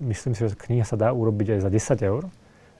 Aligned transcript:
myslím 0.00 0.32
si, 0.32 0.48
že 0.48 0.56
kniha 0.56 0.88
sa 0.88 0.96
dá 0.96 1.12
urobiť 1.12 1.60
aj 1.60 1.68
za 1.68 1.70
10 1.70 2.10
eur 2.10 2.22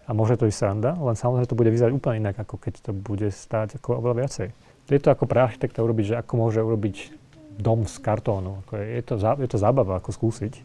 a 0.09 0.11
môže 0.17 0.41
to 0.41 0.49
ísť 0.49 0.59
sranda, 0.59 0.97
len 0.97 1.15
samozrejme 1.15 1.47
to 1.47 1.59
bude 1.59 1.71
vyzerať 1.71 1.93
úplne 1.93 2.17
inak, 2.27 2.41
ako 2.41 2.57
keď 2.57 2.91
to 2.91 2.93
bude 2.97 3.29
stáť 3.29 3.79
ako 3.79 4.01
oveľa 4.01 4.27
viacej. 4.27 4.49
Je 4.91 4.99
to 4.99 5.15
ako 5.15 5.31
pre 5.31 5.39
architekta 5.39 5.87
urobiť, 5.87 6.05
že 6.11 6.19
ako 6.19 6.33
môže 6.35 6.59
urobiť 6.59 7.15
dom 7.63 7.87
z 7.87 7.95
kartónu. 8.03 8.67
Ako 8.67 8.83
je, 8.83 8.87
je, 8.99 9.03
to, 9.07 9.15
je 9.21 9.49
to 9.55 9.59
zábava, 9.61 10.03
ako 10.03 10.11
skúsiť. 10.11 10.59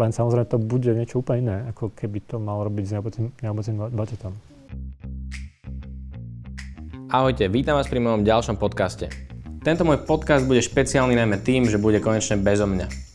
Len 0.00 0.10
samozrejme 0.16 0.48
to 0.48 0.56
bude 0.56 0.88
niečo 0.96 1.20
úplne 1.20 1.44
iné, 1.44 1.56
ako 1.76 1.92
keby 1.92 2.24
to 2.24 2.40
mal 2.40 2.64
robiť 2.64 2.84
s 2.88 2.92
neobecným 3.44 3.76
budžetom. 3.92 4.32
Ahojte, 7.12 7.52
vítam 7.52 7.76
vás 7.76 7.88
pri 7.90 8.00
mojom 8.00 8.24
ďalšom 8.24 8.56
podcaste. 8.56 9.12
Tento 9.60 9.84
môj 9.84 10.08
podcast 10.08 10.48
bude 10.48 10.64
špeciálny 10.64 11.12
najmä 11.12 11.36
tým, 11.44 11.68
že 11.68 11.76
bude 11.76 12.00
konečne 12.00 12.40
bezo 12.40 12.64
mňa. 12.64 13.05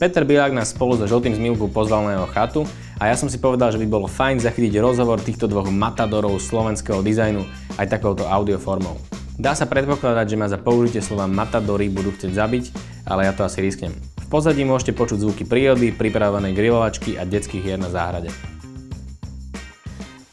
Peter 0.00 0.24
Bilák 0.24 0.56
nás 0.56 0.72
spolu 0.72 0.96
so 0.96 1.04
Žltým 1.04 1.36
Zmilku 1.36 1.68
pozval 1.68 2.08
na 2.08 2.16
jeho 2.16 2.28
chatu 2.32 2.60
a 2.96 3.12
ja 3.12 3.20
som 3.20 3.28
si 3.28 3.36
povedal, 3.36 3.68
že 3.68 3.76
by 3.76 3.84
bolo 3.84 4.08
fajn 4.08 4.40
zachytiť 4.40 4.80
rozhovor 4.80 5.20
týchto 5.20 5.44
dvoch 5.44 5.68
matadorov 5.68 6.40
slovenského 6.40 7.04
dizajnu 7.04 7.44
aj 7.76 7.84
takouto 7.84 8.24
audioformou. 8.24 8.96
Dá 9.36 9.52
sa 9.52 9.68
predpokladať, 9.68 10.24
že 10.24 10.40
ma 10.40 10.48
za 10.48 10.56
použitie 10.56 11.04
slova 11.04 11.28
matadory 11.28 11.92
budú 11.92 12.16
chcieť 12.16 12.32
zabiť, 12.32 12.64
ale 13.12 13.28
ja 13.28 13.36
to 13.36 13.44
asi 13.44 13.60
risknem. 13.60 13.92
V 14.24 14.26
pozadí 14.32 14.64
môžete 14.64 14.96
počuť 14.96 15.20
zvuky 15.20 15.44
prírody, 15.44 15.92
pripravenej 15.92 16.56
grilovačky 16.56 17.20
a 17.20 17.28
detských 17.28 17.60
hier 17.60 17.76
na 17.76 17.92
záhrade. 17.92 18.32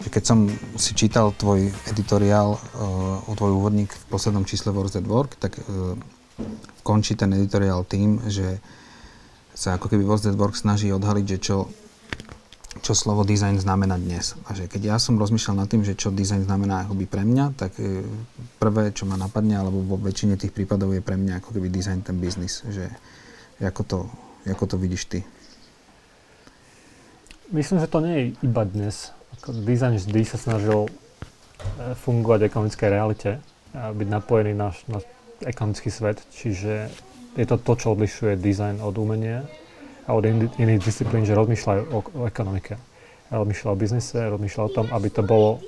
Keď 0.08 0.24
som 0.24 0.48
si 0.80 0.96
čítal 0.96 1.36
tvoj 1.36 1.76
editoriál, 1.92 2.56
uh, 2.56 3.36
tvoj 3.36 3.52
úvodník 3.60 3.92
v 3.92 4.06
poslednom 4.08 4.48
čísle 4.48 4.72
Words 4.72 4.96
at 4.96 5.04
Work, 5.04 5.36
tak 5.36 5.60
uh, 5.60 6.00
končí 6.88 7.20
ten 7.20 7.36
editoriál 7.36 7.84
tým, 7.84 8.24
že 8.32 8.64
sa 9.58 9.74
ako 9.74 9.90
keby 9.90 10.06
Work 10.06 10.54
snaží 10.54 10.94
odhaliť, 10.94 11.26
že 11.26 11.38
čo, 11.42 11.58
čo 12.86 12.94
slovo 12.94 13.26
design 13.26 13.58
znamená 13.58 13.98
dnes. 13.98 14.38
A 14.46 14.54
že 14.54 14.70
keď 14.70 14.94
ja 14.94 14.98
som 15.02 15.18
rozmýšľal 15.18 15.66
nad 15.66 15.68
tým, 15.68 15.82
že 15.82 15.98
čo 15.98 16.14
design 16.14 16.46
znamená 16.46 16.86
akoby 16.86 17.10
pre 17.10 17.26
mňa, 17.26 17.58
tak 17.58 17.74
e, 17.82 18.06
prvé, 18.62 18.94
čo 18.94 19.10
ma 19.10 19.18
napadne, 19.18 19.58
alebo 19.58 19.82
vo 19.82 19.98
väčšine 19.98 20.38
tých 20.38 20.54
prípadov 20.54 20.94
je 20.94 21.02
pre 21.02 21.18
mňa 21.18 21.42
ako 21.42 21.58
keby 21.58 21.74
design 21.74 22.06
ten 22.06 22.22
biznis. 22.22 22.62
Že 22.70 22.86
ako 23.66 23.82
to, 23.82 24.00
ako 24.46 24.64
to 24.70 24.76
vidíš 24.78 25.10
ty? 25.10 25.20
Myslím, 27.50 27.82
že 27.82 27.90
to 27.90 28.06
nie 28.06 28.14
je 28.14 28.24
iba 28.46 28.62
dnes. 28.62 29.10
Design 29.66 29.98
vždy 29.98 30.22
sa 30.22 30.38
snažil 30.38 30.86
e, 30.86 30.92
fungovať 31.98 32.46
v 32.46 32.48
ekonomickej 32.54 32.90
realite 32.94 33.32
a 33.74 33.90
byť 33.90 34.06
napojený 34.06 34.54
na, 34.54 34.70
na 34.86 35.02
ekonomický 35.42 35.90
svet, 35.90 36.22
čiže 36.30 36.94
je 37.38 37.46
to 37.46 37.62
to, 37.62 37.74
čo 37.78 37.88
odlišuje 37.94 38.42
design 38.42 38.82
od 38.82 38.98
umenia 38.98 39.46
a 40.10 40.18
od 40.18 40.26
in, 40.26 40.50
iných 40.58 40.82
disciplín, 40.82 41.22
že 41.24 41.38
rozmýšľajú 41.38 41.82
o, 41.94 42.00
o 42.02 42.22
ekonomike. 42.26 42.82
Rozmýšľa 43.30 43.70
o 43.70 43.78
biznise, 43.78 44.18
rozmýšľa 44.18 44.64
o 44.66 44.74
tom, 44.74 44.86
aby 44.90 45.08
to 45.14 45.22
bolo, 45.22 45.62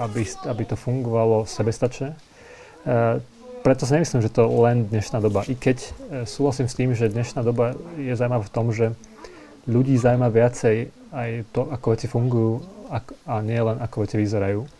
aby, 0.00 0.24
aby 0.48 0.62
to 0.64 0.80
fungovalo 0.80 1.44
sebestačne. 1.44 2.14
E, 2.14 3.20
preto 3.60 3.84
si 3.84 3.92
nemyslím, 3.92 4.24
že 4.24 4.32
to 4.32 4.48
len 4.48 4.88
dnešná 4.88 5.20
doba. 5.20 5.44
I 5.44 5.58
keď 5.58 5.78
e, 5.84 5.88
súhlasím 6.24 6.70
s 6.70 6.78
tým, 6.78 6.96
že 6.96 7.12
dnešná 7.12 7.44
doba 7.44 7.76
je 8.00 8.14
zaujímavá 8.16 8.46
v 8.46 8.54
tom, 8.54 8.72
že 8.72 8.96
ľudí 9.68 9.98
zaujíma 10.00 10.32
viacej 10.32 10.76
aj 11.12 11.30
to, 11.52 11.68
ako 11.68 11.86
veci 11.92 12.06
fungujú 12.08 12.64
a 13.26 13.34
nie 13.44 13.60
len 13.60 13.76
ako 13.82 14.06
veci 14.06 14.16
vyzerajú. 14.16 14.79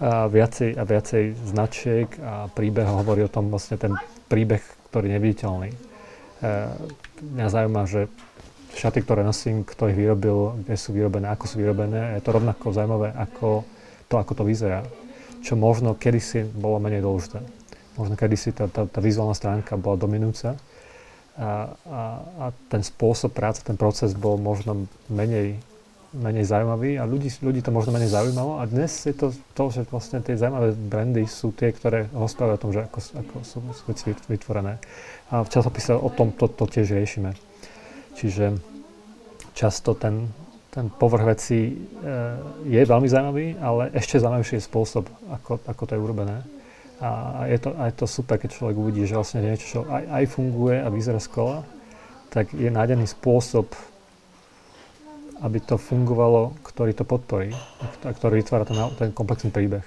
A 0.00 0.26
viacej 0.32 0.80
a 0.80 0.82
viacej 0.88 1.24
značiek 1.52 2.08
a 2.24 2.48
príbehov 2.48 3.04
hovorí 3.04 3.20
o 3.24 3.32
tom 3.32 3.52
vlastne 3.52 3.76
ten 3.76 3.92
príbeh 4.32 4.80
ktorý 4.90 5.06
je 5.06 5.14
neviditeľný. 5.16 5.70
E, 5.70 5.76
mňa 7.22 7.46
zaujíma, 7.46 7.82
že 7.86 8.10
šaty, 8.74 9.06
ktoré 9.06 9.22
nosím, 9.22 9.62
kto 9.62 9.86
ich 9.86 9.98
vyrobil, 9.98 10.66
kde 10.66 10.74
sú 10.74 10.90
vyrobené, 10.90 11.30
ako 11.30 11.44
sú 11.46 11.62
vyrobené, 11.62 12.18
je 12.18 12.22
to 12.26 12.34
rovnako 12.34 12.74
zaujímavé 12.74 13.14
ako 13.14 13.62
to, 14.10 14.18
ako 14.18 14.32
to 14.34 14.44
vyzerá. 14.44 14.82
Čo 15.40 15.54
možno 15.54 15.94
kedysi 15.94 16.42
bolo 16.42 16.82
menej 16.82 17.06
dôležité. 17.06 17.40
Možno 17.94 18.18
kedysi 18.18 18.50
tá, 18.50 18.66
tá, 18.66 18.84
tá 18.84 18.98
vizuálna 18.98 19.32
stránka 19.32 19.78
bola 19.78 19.96
dominujúca 19.96 20.58
a, 21.38 21.72
a, 21.86 22.00
a 22.42 22.44
ten 22.68 22.82
spôsob 22.82 23.32
práce, 23.32 23.62
ten 23.62 23.78
proces 23.78 24.12
bol 24.12 24.36
možno 24.36 24.90
menej 25.06 25.56
menej 26.10 26.42
zaujímavý 26.42 26.98
a 26.98 27.06
ľudí, 27.06 27.30
ľudí 27.38 27.62
to 27.62 27.70
možno 27.70 27.94
menej 27.94 28.10
zaujímalo. 28.10 28.58
A 28.58 28.66
dnes 28.66 28.90
je 29.06 29.14
to 29.14 29.30
to, 29.54 29.64
že 29.70 29.86
vlastne 29.86 30.18
tie 30.18 30.34
zaujímavé 30.34 30.74
brandy 30.74 31.22
sú 31.30 31.54
tie, 31.54 31.70
ktoré 31.70 32.10
rozprávajú 32.10 32.56
o 32.58 32.62
tom, 32.62 32.72
že 32.74 32.80
ako, 32.82 32.98
ako 33.22 33.34
sú 33.46 33.56
veci 33.86 34.10
vytvorené. 34.26 34.82
A 35.30 35.46
v 35.46 35.52
časopise 35.52 35.94
o 35.94 36.10
tom 36.10 36.34
to, 36.34 36.50
to 36.50 36.66
tiež 36.66 36.90
riešime. 36.90 37.38
Čiže 38.18 38.58
často 39.54 39.94
ten, 39.94 40.26
ten 40.74 40.90
povrch 40.90 41.24
veci 41.38 41.70
e, 41.70 41.72
je 42.66 42.80
veľmi 42.82 43.06
zaujímavý, 43.06 43.46
ale 43.62 43.94
ešte 43.94 44.18
zaujímavejší 44.18 44.58
je 44.58 44.66
spôsob, 44.66 45.04
ako, 45.30 45.62
ako 45.62 45.82
to 45.86 45.94
je 45.94 46.02
urobené. 46.02 46.38
A 47.00 47.42
je 47.48 47.56
to, 47.62 47.70
aj 47.80 47.90
to 47.96 48.04
super, 48.04 48.36
keď 48.36 48.50
človek 48.60 48.76
uvidí, 48.76 49.06
že 49.06 49.16
vlastne 49.16 49.40
niečo, 49.40 49.66
čo 49.66 49.80
aj, 49.88 50.04
aj 50.10 50.24
funguje 50.36 50.76
a 50.82 50.92
vyzerá 50.92 51.22
skolo, 51.22 51.64
tak 52.28 52.52
je 52.52 52.68
nájdený 52.68 53.08
spôsob, 53.08 53.72
aby 55.40 55.58
to 55.60 55.80
fungovalo, 55.80 56.52
ktorý 56.60 56.92
to 56.92 57.08
podporí 57.08 57.56
a 58.04 58.10
ktorý 58.12 58.44
vytvára 58.44 58.68
ten, 58.68 58.76
ten 59.00 59.10
komplexný 59.12 59.48
príbeh. 59.48 59.84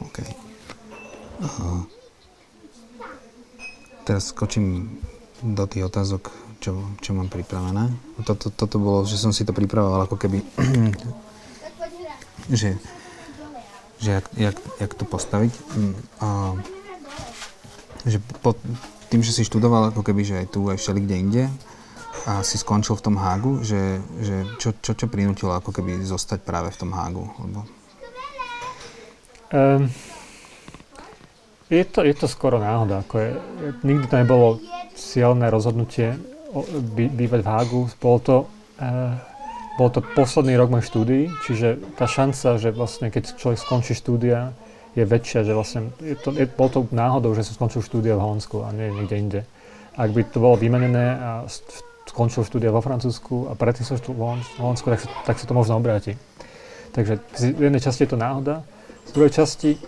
OK. 0.00 0.24
Aha. 1.44 1.84
Teraz 4.08 4.32
skočím 4.32 4.96
do 5.44 5.68
tých 5.68 5.86
otázok, 5.86 6.32
čo, 6.58 6.74
čo 7.04 7.12
mám 7.12 7.28
pripravené. 7.28 7.92
Toto, 8.24 8.48
toto 8.50 8.80
bolo, 8.80 9.04
že 9.04 9.20
som 9.20 9.30
si 9.30 9.44
to 9.44 9.52
pripravoval 9.52 10.08
ako 10.08 10.16
keby, 10.16 10.40
že, 12.58 12.80
že 14.00 14.10
jak, 14.18 14.26
jak, 14.34 14.56
jak 14.80 14.92
to 14.96 15.04
postaviť. 15.04 15.52
A, 16.24 16.56
že 18.08 18.18
po, 18.40 18.56
tým, 19.12 19.20
že 19.20 19.36
si 19.36 19.44
študoval 19.44 19.92
ako 19.92 20.02
keby, 20.02 20.24
že 20.24 20.34
aj 20.40 20.46
tu, 20.50 20.66
aj 20.72 20.80
všeli 20.80 21.00
kde 21.04 21.16
inde, 21.16 21.44
a 22.28 22.44
si 22.44 22.60
skončil 22.60 22.96
v 22.98 23.04
tom 23.04 23.16
Hágu, 23.16 23.64
že, 23.64 24.00
že 24.20 24.44
čo, 24.60 24.76
čo, 24.80 24.92
čo 24.92 25.06
prinútilo 25.08 25.54
ako 25.56 25.72
keby 25.72 26.02
zostať 26.04 26.44
práve 26.44 26.68
v 26.72 26.80
tom 26.80 26.90
Hágu? 26.92 27.24
Lebo... 27.40 27.60
Um, 29.48 29.88
je, 31.72 31.84
to, 31.88 32.04
je 32.04 32.14
to 32.16 32.28
skoro 32.28 32.60
náhoda. 32.60 33.00
Ako 33.00 33.14
je, 33.16 33.30
nikdy 33.80 34.04
to 34.08 34.16
nebolo 34.20 34.60
silné 34.92 35.48
rozhodnutie 35.48 36.20
by, 36.96 37.04
bývať 37.12 37.40
v 37.44 37.48
Hágu. 37.48 37.80
Bolo 37.96 38.18
to, 38.20 38.36
uh, 38.80 39.16
bol 39.80 39.88
to 39.88 40.04
posledný 40.16 40.58
rok 40.60 40.68
mojej 40.68 40.88
štúdií, 40.90 41.22
čiže 41.48 41.80
tá 41.96 42.04
šanca, 42.04 42.60
že 42.60 42.74
vlastne 42.74 43.08
keď 43.08 43.40
človek 43.40 43.58
skončí 43.60 43.92
štúdia, 43.96 44.52
je 44.98 45.04
väčšia, 45.06 45.46
že 45.46 45.52
vlastne 45.54 45.94
je 46.02 46.16
to, 46.18 46.34
je, 46.34 46.48
bol 46.50 46.66
to 46.66 46.82
náhodou, 46.90 47.30
že 47.36 47.46
som 47.46 47.54
skončil 47.54 47.86
štúdia 47.86 48.18
v 48.18 48.24
Holandsku 48.24 48.66
a 48.66 48.74
nie 48.74 48.90
niekde 48.90 49.16
inde. 49.16 49.40
Ak 49.94 50.10
by 50.10 50.26
to 50.26 50.42
bolo 50.42 50.58
vymenené 50.58 51.06
a 51.14 51.30
v 51.46 51.87
skončil 52.08 52.42
štúdia 52.42 52.72
vo 52.72 52.80
Francúzsku 52.80 53.48
a 53.48 53.56
predtým 53.56 53.84
som 53.84 54.00
v 54.00 54.40
Holandsku, 54.58 54.86
tak, 54.88 55.00
sa, 55.04 55.08
tak 55.28 55.36
sa 55.36 55.44
to 55.44 55.52
možno 55.52 55.76
obráti. 55.76 56.16
Takže 56.96 57.20
v 57.54 57.68
jednej 57.68 57.84
časti 57.84 58.08
je 58.08 58.16
to 58.16 58.18
náhoda, 58.18 58.64
z 59.08 59.10
druhej 59.16 59.32
časti, 59.32 59.80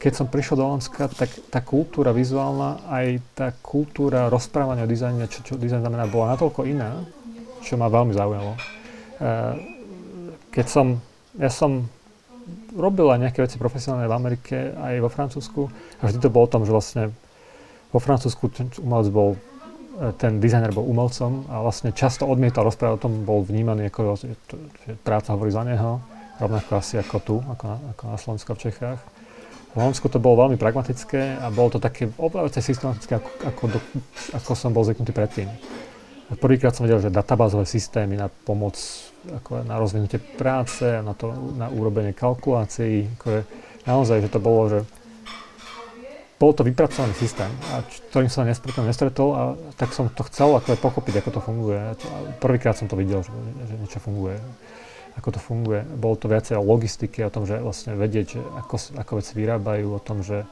keď 0.00 0.12
som 0.16 0.26
prišiel 0.32 0.56
do 0.56 0.64
Holandska, 0.64 1.12
tak 1.12 1.28
tá 1.52 1.60
kultúra 1.60 2.08
vizuálna, 2.16 2.80
aj 2.88 3.06
tá 3.36 3.52
kultúra 3.60 4.32
rozprávania 4.32 4.88
o 4.88 4.90
dizajne, 4.90 5.28
čo, 5.28 5.44
čo 5.44 5.60
dizajn 5.60 5.84
znamená, 5.84 6.08
bola 6.08 6.32
natoľko 6.32 6.64
iná, 6.64 7.04
čo 7.60 7.76
ma 7.76 7.92
veľmi 7.92 8.16
zaujalo. 8.16 8.56
E, 8.56 8.58
keď 10.56 10.66
som, 10.72 10.86
ja 11.36 11.52
som 11.52 11.84
robil 12.72 13.12
aj 13.12 13.28
nejaké 13.28 13.44
veci 13.44 13.60
profesionálne 13.60 14.08
v 14.08 14.16
Amerike, 14.16 14.72
aj 14.72 15.04
vo 15.04 15.12
Francúzsku, 15.12 15.68
a 16.00 16.02
vždy 16.08 16.18
to 16.24 16.32
bolo 16.32 16.48
o 16.48 16.52
tom, 16.52 16.64
že 16.64 16.72
vlastne 16.72 17.12
vo 17.92 18.00
Francúzsku 18.00 18.48
umelec 18.80 19.12
bol 19.12 19.36
ten 20.16 20.40
dizajner 20.40 20.72
bol 20.72 20.88
umelcom 20.88 21.44
a 21.52 21.60
vlastne 21.60 21.92
často 21.92 22.24
odmietal 22.24 22.64
rozprávať 22.64 22.94
o 22.96 23.02
tom, 23.08 23.12
bol 23.28 23.44
vnímaný 23.44 23.92
ako, 23.92 24.16
že 24.16 24.32
práca 25.04 25.36
hovorí 25.36 25.52
za 25.52 25.62
neho, 25.62 26.00
rovnako 26.40 26.70
asi 26.80 26.96
ako 26.96 27.16
tu, 27.20 27.36
ako 27.44 27.64
na, 27.68 27.76
ako 27.92 28.02
na 28.08 28.16
Slovensku 28.18 28.48
v 28.56 28.62
Čechách. 28.68 29.00
V 29.72 29.80
Holandsku 29.80 30.04
to 30.12 30.20
bolo 30.20 30.44
veľmi 30.44 30.60
pragmatické 30.60 31.40
a 31.40 31.48
bolo 31.48 31.76
to 31.76 31.80
také 31.80 32.08
oveľa 32.20 32.60
systematické, 32.60 33.16
ako, 33.16 33.30
ako, 33.48 33.64
do, 33.72 33.78
ako 34.36 34.50
som 34.52 34.72
bol 34.72 34.84
zvyknutý 34.84 35.12
predtým. 35.16 35.48
Prvýkrát 36.32 36.72
som 36.72 36.88
vedel, 36.88 37.00
že 37.00 37.12
databázové 37.12 37.68
systémy 37.68 38.16
na 38.16 38.28
pomoc, 38.28 38.76
ako 39.28 39.64
na 39.64 39.76
rozvinutie 39.76 40.16
práce, 40.16 40.84
na, 40.84 41.12
to, 41.12 41.32
na 41.56 41.68
urobenie 41.68 42.16
kalkulácií, 42.16 43.08
ako 43.20 43.26
je, 43.28 43.40
naozaj, 43.84 44.24
že 44.24 44.32
to 44.32 44.40
bolo, 44.40 44.62
že 44.68 44.78
bol 46.42 46.50
to 46.50 46.66
vypracovaný 46.66 47.14
systém, 47.14 47.46
a 47.70 47.86
ktorým 48.10 48.26
som 48.26 48.42
sa 48.42 48.50
nestretol, 48.50 48.82
nestretol 48.82 49.28
a 49.30 49.42
tak 49.78 49.94
som 49.94 50.10
to 50.10 50.26
chcel 50.26 50.58
ako 50.58 50.74
pochopiť, 50.74 51.22
ako 51.22 51.30
to 51.38 51.40
funguje. 51.40 51.78
Prvýkrát 52.42 52.74
som 52.74 52.90
to 52.90 52.98
videl, 52.98 53.22
že, 53.22 53.30
že 53.70 53.74
niečo 53.78 54.02
funguje, 54.02 54.42
ako 55.14 55.38
to 55.38 55.38
funguje. 55.38 55.86
Bolo 55.94 56.18
to 56.18 56.26
viacej 56.26 56.58
o 56.58 56.66
logistike, 56.66 57.22
o 57.22 57.30
tom, 57.30 57.46
že 57.46 57.62
vlastne 57.62 57.94
vedieť, 57.94 58.26
že 58.26 58.40
ako, 58.58 58.74
ako 58.98 59.12
veci 59.22 59.32
vyrábajú, 59.38 59.86
o 59.94 60.02
tom, 60.02 60.26
že 60.26 60.42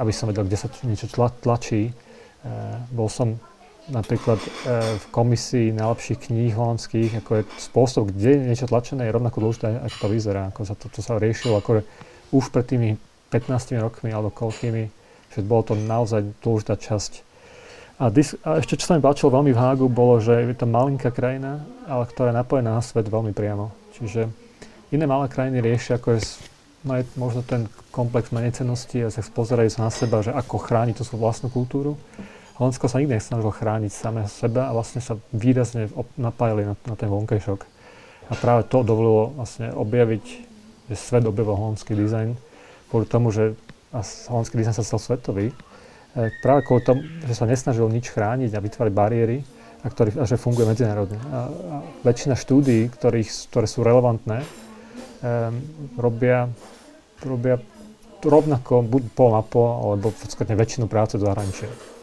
aby 0.00 0.08
som 0.08 0.32
vedel, 0.32 0.48
kde 0.48 0.56
sa 0.56 0.72
niečo 0.88 1.12
tla, 1.12 1.28
tlačí. 1.28 1.92
E, 1.92 1.92
bol 2.88 3.12
som 3.12 3.36
napríklad 3.92 4.40
e, 4.40 4.48
v 4.96 5.04
komisii 5.12 5.76
najlepších 5.76 6.32
kníh 6.32 6.56
holandských, 6.56 7.20
ako 7.20 7.30
je 7.36 7.42
spôsob, 7.60 8.08
kde 8.08 8.40
je 8.40 8.46
niečo 8.56 8.72
tlačené, 8.72 9.04
je 9.04 9.16
rovnako 9.20 9.44
dôležité, 9.44 9.84
ako 9.84 9.96
to 10.00 10.08
vyzerá, 10.08 10.48
ako 10.48 10.60
sa 10.64 10.74
to, 10.80 10.88
to 10.88 11.04
sa 11.04 11.20
riešilo, 11.20 11.60
ako 11.60 11.84
už 12.32 12.48
pred 12.48 12.64
tými 12.64 12.96
15 13.34 13.74
rokmi 13.82 14.14
alebo 14.14 14.30
koľkými, 14.30 14.84
že 15.34 15.42
bolo 15.42 15.66
to 15.66 15.74
naozaj 15.74 16.22
dôležitá 16.38 16.78
časť. 16.78 17.26
A, 17.98 18.10
dis, 18.10 18.38
a 18.46 18.62
ešte 18.62 18.78
čo 18.78 18.86
sa 18.86 18.94
mi 18.94 19.02
páčilo 19.02 19.34
veľmi 19.34 19.50
v 19.50 19.58
Hágu, 19.58 19.86
bolo, 19.90 20.22
že 20.22 20.46
je 20.46 20.54
to 20.54 20.70
malinká 20.70 21.10
krajina, 21.10 21.66
ale 21.90 22.06
ktorá 22.06 22.30
je 22.30 22.38
napojená 22.38 22.78
na 22.78 22.82
svet 22.82 23.10
veľmi 23.10 23.34
priamo. 23.34 23.74
Čiže 23.98 24.30
iné 24.94 25.04
malé 25.06 25.26
krajiny 25.26 25.58
riešia, 25.62 25.98
ako 25.98 26.18
je 26.18 26.22
majú 26.84 27.02
možno 27.16 27.40
ten 27.40 27.66
komplex 27.88 28.28
menej 28.28 28.60
cennosti 28.60 29.00
a 29.00 29.08
sa 29.08 29.24
pozerajú 29.24 29.80
na 29.80 29.88
seba, 29.88 30.20
že 30.20 30.30
ako 30.30 30.60
chrániť 30.60 31.00
tú 31.00 31.02
svoju 31.02 31.20
vlastnú 31.24 31.48
kultúru. 31.48 31.96
Holandsko 32.60 32.86
sa 32.86 33.00
nikdy 33.00 33.18
nesnažilo 33.18 33.50
chrániť 33.50 33.90
samé 33.90 34.28
seba 34.30 34.70
a 34.70 34.76
vlastne 34.76 35.00
sa 35.02 35.18
výrazne 35.34 35.90
napájali 36.14 36.68
na, 36.68 36.74
na 36.86 36.94
ten 36.94 37.10
vonkajšok. 37.10 37.60
A 38.30 38.32
práve 38.36 38.68
to 38.68 38.86
dovolilo 38.86 39.34
vlastne 39.34 39.72
objaviť, 39.74 40.24
že 40.92 40.94
svet 40.94 41.24
objavil 41.24 41.56
holandský 41.56 41.96
dizajn 41.96 42.36
kvôli 42.94 43.10
tomu, 43.10 43.34
že 43.34 43.58
holandský 44.30 44.54
dizajn 44.54 44.78
sa 44.78 44.86
stal 44.86 45.02
svetový. 45.02 45.50
E, 45.50 45.54
práve 46.38 46.62
kvôli 46.62 46.86
tomu, 46.86 47.02
že 47.26 47.34
sa 47.34 47.42
nesnažil 47.42 47.90
nič 47.90 48.14
chrániť 48.14 48.54
a 48.54 48.62
vytvárať 48.62 48.94
bariéry 48.94 49.42
a, 49.82 49.90
ktorý, 49.90 50.22
a 50.22 50.24
že 50.30 50.38
funguje 50.38 50.62
medzinárodne. 50.62 51.18
A, 51.18 51.26
a 51.26 51.38
väčšina 52.06 52.38
štúdií, 52.38 52.86
ktorých, 52.94 53.50
ktoré 53.50 53.66
sú 53.66 53.82
relevantné, 53.82 54.46
um, 54.46 55.58
robia, 55.98 56.46
robia 57.18 57.58
rovnako 58.22 58.86
buď 58.86 59.02
pol 59.10 59.30
na 59.34 59.42
pol, 59.42 59.66
alebo 59.66 60.14
v 60.14 60.54
väčšinu 60.54 60.86
práce 60.86 61.18
do 61.18 61.26
zahraničia. 61.26 61.93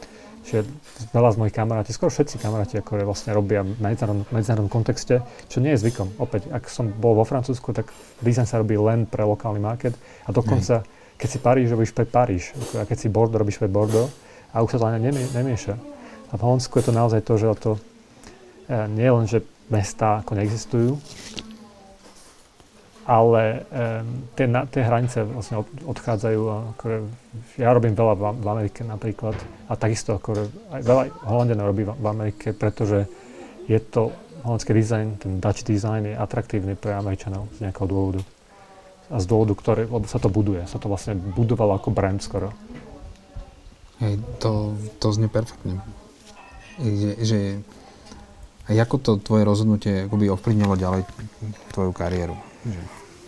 Čiže 0.42 0.66
veľa 1.14 1.30
z 1.34 1.38
mojich 1.38 1.56
kamarátov, 1.56 1.94
skoro 1.94 2.10
všetci 2.10 2.42
kamaráti, 2.42 2.82
ako 2.82 3.06
vlastne 3.06 3.38
robia 3.38 3.62
v 3.62 3.78
medzinárodnom, 3.78 4.26
medzinárodnom 4.34 4.74
kontexte, 4.74 5.22
čo 5.46 5.62
nie 5.62 5.78
je 5.78 5.86
zvykom. 5.86 6.18
Opäť, 6.18 6.50
ak 6.50 6.66
som 6.66 6.90
bol 6.90 7.14
vo 7.14 7.22
Francúzsku, 7.22 7.70
tak 7.78 7.94
design 8.26 8.50
sa 8.50 8.58
robí 8.58 8.74
len 8.74 9.06
pre 9.06 9.22
lokálny 9.22 9.62
market 9.62 9.94
a 10.26 10.34
dokonca, 10.34 10.82
keď 11.22 11.28
si 11.30 11.38
Paríž 11.38 11.70
robíš 11.70 11.94
pre 11.94 12.10
Paríž, 12.10 12.58
a 12.74 12.90
keď 12.90 12.98
si 12.98 13.08
Bordeaux 13.14 13.46
robíš 13.46 13.62
pre 13.62 13.70
Bordeaux 13.70 14.10
a 14.50 14.66
už 14.66 14.76
sa 14.76 14.78
to 14.82 14.90
ani 14.90 15.14
nemieša. 15.14 15.78
A 16.32 16.34
v 16.34 16.42
Holandsku 16.42 16.74
je 16.82 16.86
to 16.90 16.94
naozaj 16.96 17.22
to, 17.22 17.38
že 17.38 17.46
to 17.62 17.72
e, 17.76 17.80
nie 18.90 19.06
len, 19.06 19.30
že 19.30 19.46
mestá 19.70 20.26
ako 20.26 20.42
neexistujú, 20.42 20.98
ale 23.12 23.68
um, 23.68 24.24
tie, 24.40 24.48
na, 24.48 24.64
tie 24.64 24.88
hranice 24.88 25.28
vlastne 25.28 25.60
od, 25.60 25.68
odchádzajú. 25.84 26.42
Ako, 26.80 26.84
ja 27.60 27.76
robím 27.76 27.92
veľa 27.92 28.16
v, 28.16 28.24
v 28.40 28.48
Amerike 28.48 28.88
napríklad 28.88 29.36
a 29.68 29.76
takisto 29.76 30.16
ako, 30.16 30.48
aj 30.72 30.80
veľa 30.80 31.04
Holandianov 31.28 31.76
robí 31.76 31.84
v, 31.84 31.92
v 31.92 32.08
Amerike, 32.08 32.56
pretože 32.56 33.12
je 33.68 33.80
to 33.84 34.16
holandský 34.48 34.72
dizajn, 34.72 35.08
ten 35.20 35.44
Dutch 35.44 35.68
design 35.68 36.08
je 36.08 36.16
atraktívny 36.16 36.80
pre 36.80 36.96
Američanov 36.96 37.52
z 37.60 37.68
nejakého 37.68 37.88
dôvodu. 37.92 38.22
A 39.12 39.20
z 39.20 39.28
dôvodu, 39.28 39.54
ktorý, 39.60 39.92
lebo 39.92 40.08
sa 40.08 40.24
to 40.24 40.32
buduje, 40.32 40.64
sa 40.72 40.80
to 40.80 40.88
vlastne 40.88 41.20
budovalo 41.20 41.76
ako 41.76 41.92
brand 41.92 42.24
skoro. 42.24 42.56
Hej, 44.00 44.24
to, 44.40 44.74
to 45.04 45.08
znie 45.12 45.28
perfektne. 45.28 45.84
Že, 46.80 47.12
že 47.22 47.40
ako 48.72 48.96
to 49.04 49.12
tvoje 49.20 49.44
rozhodnutie 49.44 50.08
akoby 50.08 50.32
ovplyvnilo 50.32 50.80
ďalej 50.80 51.04
tvoju 51.76 51.92
kariéru? 51.92 52.40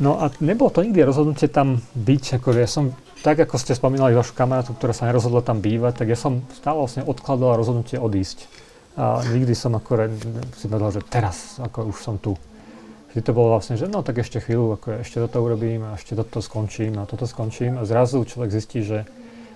No 0.03 0.19
a 0.19 0.27
nebolo 0.43 0.67
to 0.67 0.83
nikdy 0.83 0.99
rozhodnutie 0.99 1.47
tam 1.47 1.79
byť, 1.95 2.43
ako 2.43 2.47
ja 2.59 2.67
som, 2.67 2.91
tak 3.23 3.39
ako 3.39 3.55
ste 3.55 3.71
spomínali 3.71 4.11
vašu 4.11 4.35
kamarátu, 4.35 4.75
ktorá 4.75 4.91
sa 4.91 5.07
nerozhodla 5.07 5.39
tam 5.39 5.63
bývať, 5.63 6.03
tak 6.03 6.11
ja 6.11 6.19
som 6.19 6.43
stále 6.51 6.75
vlastne 6.75 7.07
odkladal 7.07 7.55
rozhodnutie 7.55 7.95
odísť. 7.95 8.51
A 8.99 9.23
nikdy 9.23 9.55
som 9.55 9.71
ako 9.79 10.11
si 10.59 10.67
povedal, 10.67 10.91
že 10.99 11.07
teraz, 11.07 11.55
ako 11.63 11.95
už 11.95 11.97
som 12.03 12.19
tu. 12.19 12.35
Vždy 13.15 13.21
to 13.23 13.31
bolo 13.31 13.55
vlastne, 13.55 13.79
že 13.79 13.87
no 13.87 14.03
tak 14.03 14.19
ešte 14.19 14.43
chvíľu, 14.43 14.75
ako 14.75 15.07
ešte 15.07 15.23
toto 15.23 15.39
urobím 15.39 15.87
a 15.87 15.95
ešte 15.95 16.19
toto 16.19 16.43
skončím 16.43 16.99
a 16.99 17.07
toto 17.07 17.23
skončím 17.23 17.79
a 17.79 17.87
zrazu 17.87 18.27
človek 18.27 18.51
zistí, 18.51 18.83
že 18.83 19.07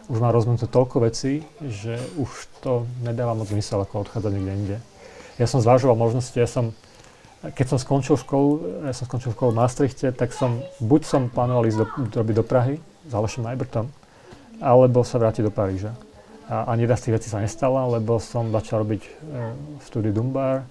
už 0.08 0.24
má 0.24 0.32
rozhodnuté 0.32 0.72
toľko 0.72 1.12
vecí, 1.12 1.44
že 1.60 2.00
už 2.16 2.30
to 2.64 2.88
nedáva 3.04 3.36
moc 3.36 3.52
zmysel 3.52 3.84
ako 3.84 4.08
odchádzať 4.08 4.32
niekde 4.32 4.54
inde. 4.56 4.78
Ja 5.36 5.46
som 5.46 5.60
zvážoval 5.60 6.00
možnosti, 6.00 6.40
ja 6.40 6.48
som 6.48 6.72
keď 7.42 7.66
som 7.69 7.78
skončil 7.78 8.18
školu, 8.18 8.81
ja 8.89 8.94
som 8.98 9.06
skončil 9.06 9.31
školu 9.38 9.54
v 9.54 9.60
Maastrichte, 9.62 10.10
tak 10.10 10.34
som, 10.34 10.57
buď 10.81 11.01
som 11.06 11.22
plánoval 11.30 11.69
ísť 11.69 11.80
do, 11.80 11.88
robiť 12.18 12.36
do 12.42 12.45
Prahy 12.45 12.75
s 13.06 13.12
Alešom 13.13 13.45
Najbrtom, 13.45 13.86
alebo 14.57 15.06
sa 15.06 15.22
vrátiť 15.22 15.45
do 15.45 15.54
Paríža. 15.54 15.94
A 16.48 16.72
ani 16.74 16.88
jedna 16.88 16.98
z 16.98 17.04
tých 17.07 17.16
vecí 17.22 17.28
sa 17.30 17.44
nestala, 17.44 17.86
lebo 17.86 18.18
som 18.18 18.50
začal 18.50 18.88
robiť 18.88 19.01
e, 19.04 19.10
v 19.78 19.84
štúdiu 19.84 20.16
Dumbar 20.16 20.63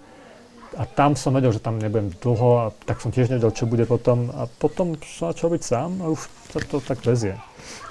a 0.74 0.82
tam 0.84 1.14
som 1.14 1.36
vedel, 1.36 1.54
že 1.54 1.62
tam 1.62 1.78
nebudem 1.78 2.10
dlho 2.18 2.50
a 2.58 2.64
tak 2.84 2.98
som 2.98 3.14
tiež 3.14 3.30
nevedel, 3.30 3.54
čo 3.54 3.70
bude 3.70 3.86
potom 3.86 4.32
a 4.34 4.50
potom 4.50 4.98
som 5.04 5.30
začal 5.30 5.52
robiť 5.52 5.62
sám 5.62 5.90
a 6.02 6.10
už 6.10 6.20
sa 6.50 6.58
to 6.64 6.82
tak 6.82 6.98
vezie. 7.06 7.38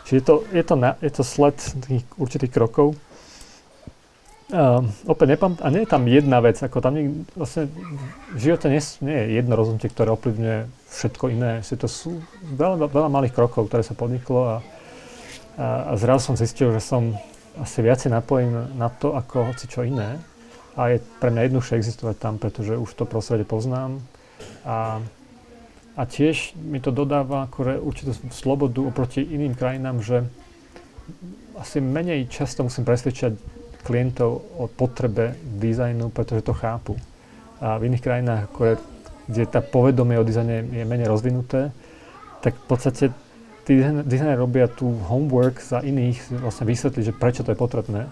Čiže 0.06 0.16
je 0.20 0.26
to, 0.26 0.36
je 0.52 0.64
to, 0.66 0.76
na, 0.76 0.92
je 1.00 1.12
to 1.14 1.24
sled 1.24 1.58
tých 1.88 2.06
určitých 2.20 2.52
krokov, 2.52 2.94
Uh, 4.46 4.86
opäť 5.10 5.34
nepam- 5.34 5.58
a 5.58 5.74
nie 5.74 5.82
je 5.82 5.90
tam 5.90 6.06
jedna 6.06 6.38
vec, 6.38 6.62
ako 6.62 6.78
tam 6.78 6.94
nie, 6.94 7.26
vlastne 7.34 7.66
v 8.30 8.38
živote 8.38 8.70
nie, 8.70 8.78
nie 9.02 9.18
je 9.18 9.26
jedno 9.42 9.58
rozhodnutie, 9.58 9.90
ktoré 9.90 10.14
ovplyvňuje 10.14 10.70
všetko 10.86 11.24
iné. 11.34 11.66
Si 11.66 11.74
to 11.74 11.90
sú 11.90 12.22
veľa, 12.54 12.86
veľa 12.86 13.10
malých 13.10 13.34
krokov, 13.34 13.66
ktoré 13.66 13.82
sa 13.82 13.98
podniklo 13.98 14.42
a, 14.46 14.56
a, 15.58 15.68
a 15.90 15.92
zrazu 15.98 16.30
som 16.30 16.38
zistil, 16.38 16.70
že 16.78 16.78
som 16.78 17.18
asi 17.58 17.82
viacej 17.82 18.14
napojený 18.14 18.78
na 18.78 18.94
to, 18.94 19.18
ako 19.18 19.50
hoci 19.50 19.66
čo 19.66 19.82
iné. 19.82 20.22
A 20.78 20.94
je 20.94 21.02
pre 21.18 21.34
mňa 21.34 21.50
jednoduchšie 21.50 21.82
existovať 21.82 22.16
tam, 22.22 22.38
pretože 22.38 22.78
už 22.78 22.90
to 22.94 23.10
prostredie 23.10 23.50
poznám. 23.50 23.98
A, 24.62 25.02
a 25.98 26.02
tiež 26.06 26.54
mi 26.54 26.78
to 26.78 26.94
dodáva 26.94 27.50
ako 27.50 27.82
určitú 27.82 28.14
slobodu 28.30 28.78
oproti 28.84 29.26
iným 29.26 29.58
krajinám, 29.58 30.06
že 30.06 30.22
asi 31.58 31.82
menej 31.82 32.30
často 32.30 32.62
musím 32.62 32.86
presvedčať 32.86 33.55
klientov 33.86 34.42
o 34.58 34.66
potrebe 34.66 35.38
dizajnu, 35.62 36.10
pretože 36.10 36.42
to 36.42 36.58
chápu. 36.58 36.98
A 37.62 37.78
v 37.78 37.94
iných 37.94 38.04
krajinách, 38.04 38.50
je, 38.50 38.74
kde 39.30 39.44
tá 39.46 39.62
povedomie 39.62 40.18
o 40.18 40.26
dizajne 40.26 40.66
je 40.66 40.84
menej 40.84 41.06
rozvinuté, 41.06 41.70
tak 42.42 42.58
v 42.58 42.66
podstate 42.66 43.04
tí 43.66 43.82
dizajneri 43.82 44.38
robia 44.38 44.66
tú 44.66 44.90
homework 45.06 45.62
za 45.62 45.86
iných, 45.86 46.42
vlastne 46.42 46.66
vysvetliť, 46.66 47.04
že 47.06 47.14
prečo 47.14 47.42
to 47.46 47.54
je 47.54 47.58
potrebné 47.58 48.10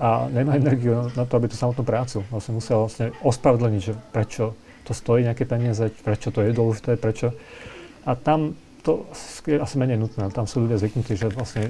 a 0.00 0.32
nemajú 0.32 0.58
energiu 0.64 0.96
na 1.12 1.28
to, 1.28 1.36
aby 1.36 1.52
tú 1.52 1.60
samotnú 1.60 1.84
prácu. 1.84 2.24
Vlastne 2.32 2.56
musia 2.56 2.74
vlastne 2.80 3.06
ospravedlniť, 3.20 3.82
že 3.84 3.92
prečo 4.16 4.56
to 4.88 4.96
stojí 4.96 5.28
nejaké 5.28 5.44
peniaze, 5.44 5.92
prečo 6.00 6.32
to 6.32 6.40
je 6.40 6.56
dôležité, 6.56 6.96
prečo. 6.96 7.36
A 8.08 8.16
tam 8.16 8.56
to 8.80 9.04
je 9.44 9.60
asi 9.60 9.76
menej 9.76 10.00
nutné. 10.00 10.32
Tam 10.32 10.48
sú 10.48 10.64
ľudia 10.64 10.80
zvyknutí, 10.80 11.20
že 11.20 11.28
vlastne 11.36 11.68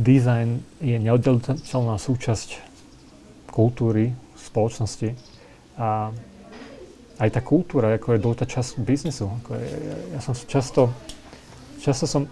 Design 0.00 0.64
je 0.80 0.96
neoddeliteľná 0.96 2.00
súčasť 2.00 2.56
kultúry, 3.52 4.16
spoločnosti 4.40 5.12
a 5.76 6.08
aj 7.20 7.28
tá 7.28 7.40
kultúra 7.44 7.92
ako 8.00 8.16
je 8.16 8.22
dôležitá 8.24 8.46
časť 8.48 8.80
biznisu. 8.80 9.28
Ako 9.44 9.60
je, 9.60 9.68
ja, 9.68 9.96
ja 10.16 10.20
som 10.24 10.32
často, 10.32 10.88
často 11.84 12.08
som, 12.08 12.24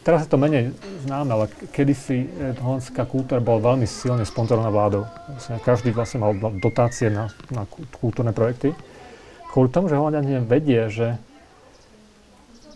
teraz 0.00 0.24
je 0.24 0.32
to 0.32 0.40
menej 0.40 0.72
známe, 1.04 1.36
ale 1.36 1.44
kedysi 1.68 2.24
eh, 2.24 2.56
holandská 2.56 3.04
kultúra 3.04 3.44
bola 3.44 3.76
veľmi 3.76 3.84
silne 3.84 4.24
sponzorovaná 4.24 4.72
vládou. 4.72 5.04
Vlastne 5.04 5.60
každý 5.60 5.92
vlastne 5.92 6.24
mal 6.24 6.32
dotácie 6.64 7.12
na, 7.12 7.28
na 7.52 7.68
kultúrne 8.00 8.32
projekty. 8.32 8.72
Kvôli 9.52 9.68
tomu, 9.68 9.92
že 9.92 10.00
Holandiania 10.00 10.40
vedia, 10.40 10.88
že 10.88 11.20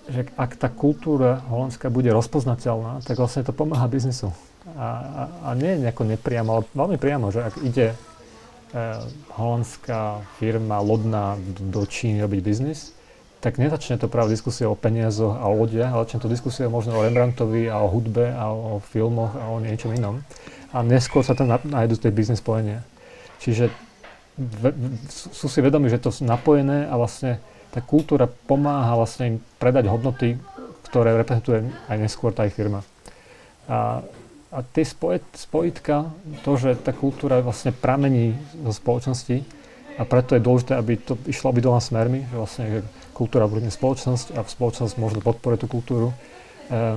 že 0.06 0.30
ak 0.38 0.58
tá 0.58 0.70
kultúra 0.70 1.42
holandská 1.50 1.90
bude 1.90 2.10
rozpoznateľná, 2.14 3.02
tak 3.02 3.18
vlastne 3.18 3.42
to 3.42 3.50
pomáha 3.50 3.90
biznisu. 3.90 4.30
A, 4.74 4.86
a, 4.86 5.22
a 5.46 5.48
nie 5.54 5.78
nejako 5.78 6.06
nepriamo, 6.06 6.48
ale 6.50 6.62
veľmi 6.74 6.98
priamo, 6.98 7.30
že 7.30 7.42
ak 7.46 7.54
ide 7.62 7.94
e, 7.94 7.96
holandská 9.38 10.26
firma 10.42 10.82
lodná 10.82 11.38
do, 11.38 11.82
do 11.82 11.82
Číny 11.86 12.22
robiť 12.22 12.40
biznis, 12.42 12.96
tak 13.38 13.62
nezačne 13.62 13.94
to 14.00 14.10
práve 14.10 14.34
diskusia 14.34 14.66
o 14.66 14.74
peniazoch 14.74 15.38
a 15.38 15.46
o 15.46 15.54
lodiach, 15.54 15.94
ale 15.94 16.02
začne 16.08 16.22
to 16.24 16.32
diskusia 16.32 16.66
možno 16.66 16.98
o 16.98 17.04
Rembrandtovi 17.06 17.70
a 17.70 17.78
o 17.78 17.86
hudbe 17.86 18.34
a 18.34 18.50
o, 18.50 18.82
filmoch 18.82 19.38
a 19.38 19.54
o 19.54 19.62
niečom 19.62 19.94
inom. 19.94 20.18
A 20.74 20.82
neskôr 20.82 21.22
sa 21.22 21.38
tam 21.38 21.54
nájdú 21.54 21.94
tie 21.94 22.10
biznis 22.10 22.42
spojenia. 22.42 22.82
Čiže 23.38 23.70
v, 24.34 24.74
sú 25.08 25.46
si 25.46 25.60
vedomi, 25.62 25.86
že 25.88 26.02
to 26.02 26.10
sú 26.10 26.26
napojené 26.26 26.90
a 26.90 26.94
vlastne 26.98 27.38
tá 27.76 27.84
kultúra 27.84 28.24
pomáha 28.24 28.96
vlastne 28.96 29.36
im 29.36 29.38
predať 29.60 29.92
hodnoty, 29.92 30.40
ktoré 30.88 31.12
reprezentuje 31.12 31.68
aj 31.92 31.96
neskôr 32.00 32.32
tá 32.32 32.48
ich 32.48 32.56
firma. 32.56 32.80
A, 33.68 34.00
a 34.48 34.58
tie 34.72 34.80
spoj, 34.80 35.20
spojitka, 35.36 36.08
to, 36.40 36.56
že 36.56 36.80
tá 36.80 36.96
kultúra 36.96 37.44
vlastne 37.44 37.76
pramení 37.76 38.32
zo 38.64 38.72
spoločnosti 38.72 39.44
a 40.00 40.08
preto 40.08 40.32
je 40.32 40.40
dôležité, 40.40 40.72
aby 40.72 40.96
to 40.96 41.20
išlo 41.28 41.52
obidvoma 41.52 41.76
smermi, 41.84 42.24
že 42.24 42.36
vlastne 42.40 42.64
kultúra 43.12 43.44
bude 43.44 43.68
spoločnosť 43.68 44.32
a 44.32 44.40
spoločnosť 44.40 44.96
možno 44.96 45.20
podporuje 45.20 45.60
tú 45.60 45.68
kultúru, 45.68 46.16
e, 46.72 46.96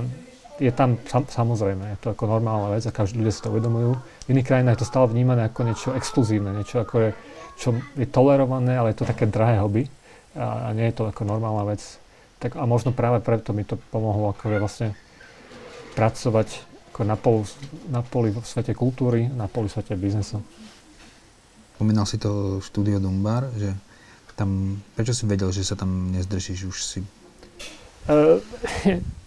je 0.64 0.72
tam 0.72 0.96
sam, 1.08 1.28
samozrejme, 1.28 1.92
je 1.92 1.98
to 2.00 2.16
ako 2.16 2.24
normálna 2.24 2.72
vec 2.72 2.88
a 2.88 2.92
každý 2.92 3.20
ľudia 3.20 3.36
si 3.36 3.44
to 3.44 3.52
uvedomujú. 3.52 4.00
V 4.00 4.28
iných 4.32 4.48
krajinách 4.48 4.80
je 4.80 4.82
to 4.84 4.92
stále 4.96 5.12
vnímané 5.12 5.44
ako 5.48 5.60
niečo 5.64 5.92
exkluzívne, 5.92 6.56
niečo 6.56 6.80
ako 6.80 6.94
je, 7.04 7.10
čo 7.60 7.68
je 8.00 8.08
tolerované, 8.08 8.80
ale 8.80 8.96
je 8.96 9.04
to 9.04 9.08
také 9.08 9.28
drahé 9.28 9.60
hobby 9.60 9.88
a, 10.36 10.70
nie 10.74 10.90
je 10.90 10.96
to 10.96 11.04
ako 11.08 11.26
normálna 11.26 11.66
vec. 11.70 11.82
Tak 12.40 12.56
a 12.56 12.64
možno 12.64 12.96
práve 12.96 13.20
preto 13.20 13.52
mi 13.52 13.66
to 13.68 13.76
pomohlo 13.90 14.32
ako 14.32 14.56
vlastne 14.56 14.96
pracovať 15.94 16.48
ako 16.90 17.00
na, 17.06 17.16
polu, 17.16 17.42
na 17.88 18.00
poli 18.02 18.34
v 18.34 18.40
svete 18.42 18.74
kultúry, 18.74 19.28
na 19.28 19.46
poli 19.46 19.70
v 19.70 19.74
svete 19.78 19.94
biznesu. 19.94 20.42
Spomínal 21.76 22.04
si 22.04 22.20
to 22.20 22.60
štúdio 22.60 23.00
Dumbar, 23.00 23.48
že 23.56 23.72
tam, 24.36 24.80
prečo 24.96 25.12
si 25.12 25.28
vedel, 25.28 25.52
že 25.52 25.68
sa 25.68 25.76
tam 25.76 26.12
nezdržíš, 26.16 26.60
už 26.64 26.78
si 26.80 27.00
Uh, 28.08 28.40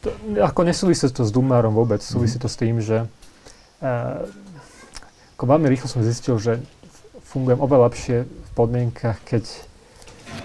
to, 0.01 0.09
ako 0.41 0.65
nesúvisí 0.65 1.05
to 1.13 1.21
s 1.21 1.29
Dumárom 1.29 1.77
vôbec, 1.77 2.01
súvisí 2.01 2.41
to 2.41 2.49
s 2.49 2.57
tým, 2.57 2.81
že 2.81 3.05
uh, 3.05 4.17
ako 5.37 5.43
veľmi 5.45 5.69
rýchlo 5.69 5.85
som 5.85 6.01
zistil, 6.01 6.41
že 6.41 6.57
fungujem 7.21 7.61
oveľa 7.61 7.93
lepšie 7.93 8.17
v 8.25 8.51
podmienkach, 8.57 9.21
keď 9.29 9.45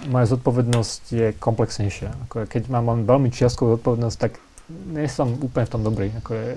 moja 0.08 0.26
zodpovednosť 0.34 1.02
je 1.12 1.26
komplexnejšia. 1.36 2.10
Ako 2.28 2.48
keď 2.48 2.72
mám 2.72 2.88
len 2.92 3.00
veľmi 3.04 3.28
čiastkovú 3.32 3.76
zodpovednosť, 3.78 4.16
tak 4.18 4.40
nie 4.68 5.08
som 5.08 5.32
úplne 5.40 5.66
v 5.66 5.72
tom 5.72 5.82
dobrý. 5.84 6.08
Ako 6.20 6.30
je, 6.36 6.48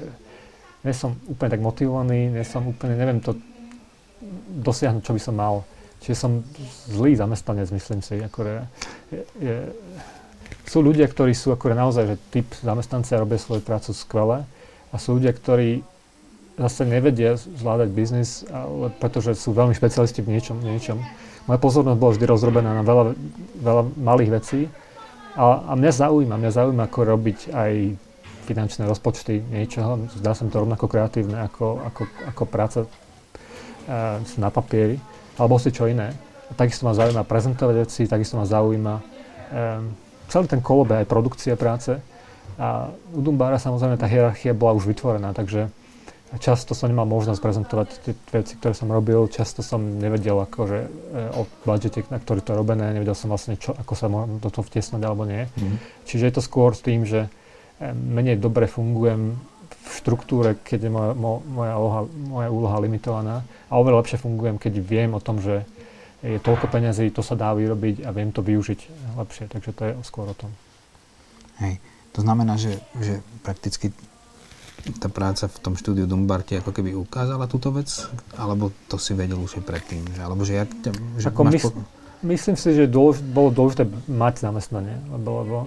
nie 0.88 0.94
som 0.96 1.16
úplne 1.28 1.50
tak 1.52 1.62
motivovaný, 1.64 2.32
nie 2.32 2.46
som 2.46 2.68
úplne, 2.68 2.96
neviem 2.96 3.24
to 3.24 3.38
dosiahnuť, 4.62 5.04
čo 5.04 5.16
by 5.16 5.22
som 5.22 5.36
mal. 5.36 5.56
Čiže 6.02 6.18
som 6.18 6.32
zlý 6.90 7.14
zamestnanec, 7.14 7.70
myslím 7.70 8.02
si. 8.02 8.18
Ako 8.18 8.40
je, 8.42 8.58
je, 9.38 9.56
sú 10.66 10.82
ľudia, 10.82 11.06
ktorí 11.06 11.36
sú 11.38 11.54
ako 11.54 11.74
naozaj, 11.78 12.16
že 12.16 12.16
typ 12.34 12.48
zamestnanci 12.64 13.14
robia 13.18 13.38
svoju 13.38 13.62
prácu 13.62 13.92
skvele 13.94 14.48
a 14.90 14.96
sú 14.98 15.20
ľudia, 15.22 15.36
ktorí 15.36 15.86
zase 16.60 16.84
nevedia 16.84 17.38
zvládať 17.38 17.90
biznis, 17.94 18.44
ale 18.52 18.92
pretože 19.00 19.40
sú 19.40 19.56
veľmi 19.56 19.74
špecialisti 19.74 20.22
v 20.22 20.38
niečom, 20.38 20.58
niečom. 20.62 21.00
Moja 21.50 21.60
pozornosť 21.60 21.98
bola 21.98 22.12
vždy 22.14 22.26
rozrobená 22.30 22.72
na 22.78 22.84
veľa, 22.86 23.04
veľa 23.62 23.84
malých 23.98 24.32
vecí 24.38 24.62
a, 25.34 25.64
a 25.68 25.72
mňa 25.74 25.92
zaujíma, 25.92 26.36
mňa 26.38 26.52
zaujíma 26.54 26.84
ako 26.86 27.00
robiť 27.18 27.40
aj 27.50 27.72
finančné 28.46 28.84
rozpočty 28.86 29.42
niečoho. 29.50 30.12
Zdá 30.18 30.36
sa 30.36 30.44
mi 30.44 30.52
to 30.52 30.62
rovnako 30.62 30.86
kreatívne 30.86 31.40
ako, 31.46 31.82
ako, 31.88 32.02
ako 32.30 32.44
práca 32.46 32.80
uh, 32.86 34.20
na 34.38 34.50
papieri 34.52 35.00
alebo 35.40 35.58
si 35.58 35.74
čo 35.74 35.88
iné. 35.88 36.14
A 36.50 36.52
takisto 36.54 36.84
ma 36.84 36.92
zaujíma 36.92 37.24
prezentovať 37.24 37.76
veci, 37.88 38.02
takisto 38.06 38.36
ma 38.36 38.46
zaujíma 38.46 38.94
um, 39.00 39.02
celý 40.28 40.46
ten 40.52 40.60
kolobeh 40.60 41.02
aj 41.02 41.08
produkcie 41.08 41.56
práce. 41.56 41.96
A 42.60 42.92
u 43.16 43.20
Dumbára 43.24 43.58
samozrejme 43.58 43.96
tá 43.96 44.06
hierarchia 44.06 44.52
bola 44.52 44.76
už 44.76 44.86
vytvorená, 44.86 45.32
takže 45.32 45.72
často 46.40 46.72
som 46.72 46.88
nemal 46.88 47.04
možnosť 47.04 47.44
prezentovať 47.44 47.88
tie 48.08 48.14
veci, 48.32 48.56
ktoré 48.56 48.72
som 48.72 48.88
robil, 48.88 49.28
často 49.28 49.60
som 49.60 49.84
nevedel 50.00 50.40
akože 50.40 50.80
o 51.36 51.44
budžete, 51.68 52.08
na 52.08 52.24
ktorý 52.24 52.40
to 52.40 52.56
je 52.56 52.60
robené, 52.64 52.96
nevedel 52.96 53.18
som 53.18 53.28
vlastne, 53.28 53.60
čo, 53.60 53.76
ako 53.76 53.94
sa 54.00 54.08
do 54.40 54.48
toho 54.48 54.64
vtiesnať 54.64 55.02
alebo 55.04 55.28
nie. 55.28 55.44
Mm. 55.60 55.76
Čiže 56.08 56.24
je 56.32 56.34
to 56.40 56.44
skôr 56.46 56.72
s 56.72 56.86
tým, 56.86 57.04
že 57.04 57.28
e, 57.28 57.92
menej 57.92 58.40
dobre 58.40 58.72
fungujem 58.72 59.36
v 59.72 59.92
štruktúre, 59.92 60.56
keď 60.64 60.88
je 60.88 60.92
moja, 60.92 61.12
moja, 61.44 61.76
úloha, 61.76 62.02
moja 62.08 62.50
úloha 62.54 62.78
limitovaná 62.80 63.44
a 63.68 63.74
oveľa 63.76 64.00
lepšie 64.06 64.24
fungujem, 64.24 64.56
keď 64.56 64.74
viem 64.80 65.12
o 65.12 65.20
tom, 65.20 65.44
že 65.44 65.68
je 66.22 66.38
toľko 66.38 66.70
peňazí, 66.70 67.10
to 67.12 67.26
sa 67.26 67.34
dá 67.34 67.52
vyrobiť 67.52 68.06
a 68.06 68.14
viem 68.14 68.30
to 68.30 68.46
využiť 68.46 68.80
lepšie. 69.18 69.50
Takže 69.50 69.70
to 69.74 69.82
je 69.90 69.92
skôr 70.06 70.30
o 70.30 70.36
tom. 70.38 70.54
Hej. 71.60 71.82
To 72.14 72.22
znamená, 72.22 72.60
že, 72.62 72.78
že 73.00 73.24
prakticky 73.42 73.90
tá 75.00 75.08
práca 75.08 75.46
v 75.48 75.58
tom 75.62 75.74
štúdiu 75.78 76.10
Dumbarte 76.10 76.58
ako 76.58 76.74
keby 76.74 76.98
ukázala 76.98 77.46
túto 77.46 77.70
vec? 77.70 77.88
Alebo 78.36 78.74
to 78.90 78.98
si 78.98 79.14
vedel 79.14 79.38
už 79.38 79.62
aj 79.62 79.64
predtým? 79.66 80.04
Že, 80.18 80.22
alebo 80.22 80.42
že, 80.44 80.54
jak 80.60 80.70
že 81.18 81.28
ako 81.30 81.42
máš 81.46 81.54
mys- 81.54 81.66
po... 81.66 81.72
Myslím 82.22 82.54
si, 82.54 82.70
že 82.78 82.86
dôlež, 82.86 83.18
bolo 83.34 83.50
dôležité 83.50 83.90
mať 84.06 84.46
zamestnanie, 84.46 84.94
lebo, 85.10 85.30
lebo 85.42 85.58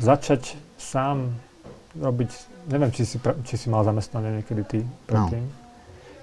začať 0.00 0.56
sám 0.80 1.36
robiť, 2.00 2.30
neviem, 2.72 2.88
či 2.96 3.04
si, 3.04 3.20
či 3.20 3.54
si 3.60 3.68
mal 3.68 3.84
zamestnanie 3.84 4.40
niekedy 4.40 4.62
ty 4.64 4.78
predtým. 5.04 5.44
No 5.44 5.60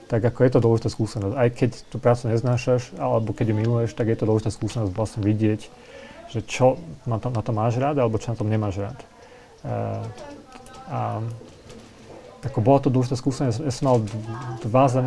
tak 0.10 0.26
ako 0.26 0.40
je 0.42 0.52
to 0.52 0.60
dôležitá 0.66 0.90
skúsenosť. 0.90 1.36
Aj 1.38 1.50
keď 1.54 1.72
tú 1.94 2.02
prácu 2.02 2.34
neznášaš, 2.34 2.98
alebo 2.98 3.30
keď 3.30 3.54
ju 3.54 3.56
miluješ, 3.62 3.94
tak 3.94 4.10
je 4.10 4.18
to 4.18 4.26
dôležitá 4.26 4.50
skúsenosť 4.50 4.90
vlastne 4.90 5.22
vidieť, 5.22 5.62
že 6.34 6.42
čo 6.50 6.82
na 7.06 7.22
to, 7.22 7.30
na 7.30 7.46
to 7.46 7.54
máš 7.54 7.78
rád, 7.78 8.02
alebo 8.02 8.18
čo 8.18 8.34
na 8.34 8.38
tom 8.42 8.50
nemáš 8.50 8.82
rád. 8.82 9.00
Uh, 9.62 10.02
a 10.90 11.00
ako 12.40 12.60
bola 12.64 12.80
to 12.80 12.88
dôležitá 12.88 13.20
skúsenosť. 13.20 13.60
Ja 13.68 13.74
som 13.74 13.86
mal 13.92 13.98
dva, 14.64 14.86
e, 14.88 15.02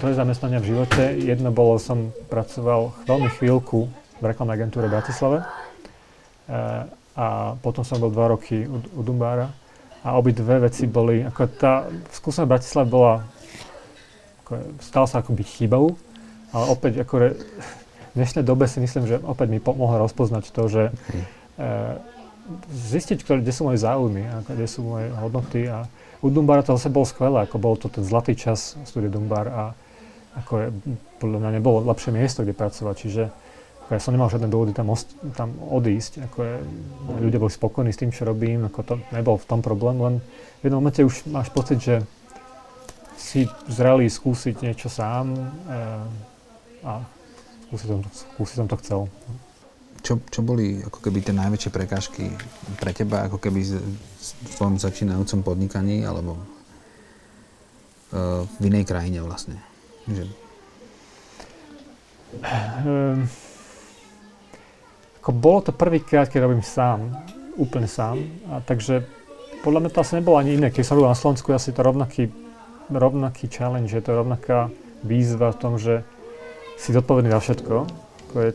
dve 0.00 0.10
zamestnania 0.12 0.60
v 0.60 0.76
živote. 0.76 1.16
Jedno 1.16 1.48
bolo, 1.48 1.80
som 1.80 2.12
pracoval 2.28 2.92
veľmi 3.08 3.30
chvíľku 3.40 3.88
v 4.20 4.24
reklamnej 4.24 4.60
agentúre 4.60 4.90
v 4.90 4.94
Bratislave. 4.98 5.38
Uh, 6.48 6.88
a 7.18 7.58
potom 7.60 7.82
som 7.82 7.98
bol 7.98 8.14
dva 8.14 8.30
roky 8.30 8.62
u, 8.62 8.78
u 8.78 9.00
Dumbára. 9.02 9.50
A 10.06 10.14
obi 10.14 10.30
dve 10.30 10.70
veci 10.70 10.86
boli, 10.86 11.26
ako 11.26 11.40
tá 11.58 11.90
skúsenosť 12.14 12.46
v 12.46 12.54
Bratislave 12.54 12.86
bola 12.86 13.14
ako, 14.46 14.78
stal 14.80 15.04
sa 15.10 15.20
akoby 15.20 15.42
chybou, 15.42 15.98
ale 16.54 16.64
opäť 16.72 17.02
ako 17.02 17.14
re, 17.18 17.30
v 17.34 18.14
dnešnej 18.16 18.46
dobe 18.46 18.64
si 18.70 18.80
myslím, 18.80 19.04
že 19.04 19.20
opäť 19.20 19.48
mi 19.52 19.60
pomohlo 19.60 20.00
rozpoznať 20.08 20.48
to, 20.48 20.62
že 20.70 20.82
e, 20.88 20.92
zistiť, 22.72 23.20
ktoré, 23.20 23.44
kde 23.44 23.52
sú 23.52 23.68
moje 23.68 23.84
záujmy, 23.84 24.24
ako, 24.40 24.50
kde 24.56 24.68
sú 24.70 24.80
moje 24.86 25.06
hodnoty 25.18 25.60
a 25.68 25.84
u 26.22 26.30
Dumbara 26.30 26.66
to 26.66 26.74
zase 26.74 26.90
bolo 26.90 27.06
skvelé, 27.06 27.46
ako 27.46 27.56
bol 27.58 27.74
to 27.78 27.86
ten 27.86 28.02
zlatý 28.02 28.34
čas 28.34 28.74
studia 28.82 29.10
Dumbar 29.10 29.46
a 29.48 29.62
ako 30.38 30.52
je, 30.58 30.66
podľa 31.18 31.38
mňa 31.42 31.50
nebolo 31.58 31.82
lepšie 31.86 32.14
miesto, 32.14 32.42
kde 32.42 32.54
pracovať, 32.54 32.94
čiže 32.94 33.22
ako 33.86 33.90
ja 33.96 34.00
som 34.02 34.12
nemal 34.12 34.28
žiadne 34.28 34.52
dôvody 34.52 34.76
tam, 34.76 34.92
ost- 34.92 35.16
tam 35.34 35.56
odísť, 35.58 36.28
ako 36.30 36.38
je, 36.44 36.54
ľudia 37.24 37.40
boli 37.40 37.52
spokojní 37.52 37.90
s 37.90 38.00
tým, 38.04 38.12
čo 38.12 38.28
robím, 38.28 38.68
ako 38.68 38.80
to 38.84 38.94
nebol 39.10 39.40
v 39.40 39.48
tom 39.48 39.64
problém, 39.64 39.96
len 39.98 40.14
v 40.60 40.62
jednom 40.68 40.82
momente 40.82 41.00
už 41.00 41.24
máš 41.30 41.48
pocit, 41.48 41.80
že 41.80 42.04
si 43.18 43.50
zrelý 43.66 44.06
skúsiť 44.06 44.62
niečo 44.62 44.86
sám 44.86 45.34
e, 45.34 45.40
a 46.86 47.02
skúsiť 47.66 47.88
som, 47.88 48.00
skúsiť 48.06 48.56
som 48.60 48.68
to 48.70 48.76
chcel. 48.78 49.00
Čo, 49.98 50.22
čo 50.30 50.40
boli 50.40 50.80
ako 50.80 51.04
keby 51.04 51.20
tie 51.20 51.34
najväčšie 51.36 51.70
prekážky 51.74 52.32
pre 52.80 52.94
teba, 52.96 53.26
ako 53.28 53.36
keby 53.42 53.60
v 54.22 54.54
tom 54.56 54.78
začínajúcom 54.78 55.44
podnikaní, 55.44 56.06
alebo 56.06 56.38
uh, 58.14 58.46
v 58.46 58.62
inej 58.72 58.88
krajine 58.88 59.20
vlastne? 59.20 59.60
Že... 60.08 60.24
Um, 62.84 63.28
ako 65.20 65.30
bolo 65.34 65.58
to 65.68 65.72
prvýkrát, 65.76 66.30
keď 66.32 66.48
robím 66.48 66.64
sám, 66.64 67.12
úplne 67.58 67.90
sám, 67.90 68.22
a 68.48 68.64
takže 68.64 69.04
podľa 69.60 69.80
mňa 69.84 69.90
to 69.92 70.00
asi 70.00 70.12
nebolo 70.22 70.38
ani 70.38 70.56
iné. 70.56 70.70
Keď 70.70 70.82
som 70.86 70.96
robil 70.96 71.10
na 71.12 71.18
Slovensku, 71.18 71.52
asi 71.52 71.74
to 71.74 71.82
rovnaký 71.82 72.30
rovnaký 72.88 73.52
challenge, 73.52 73.92
je 73.92 74.00
to 74.00 74.16
rovnaká 74.16 74.72
výzva 75.04 75.52
v 75.52 75.60
tom, 75.60 75.76
že 75.76 76.00
si 76.80 76.96
zodpovedný 76.96 77.28
za 77.28 77.40
všetko. 77.44 77.74
Ako 78.28 78.36
je, 78.48 78.50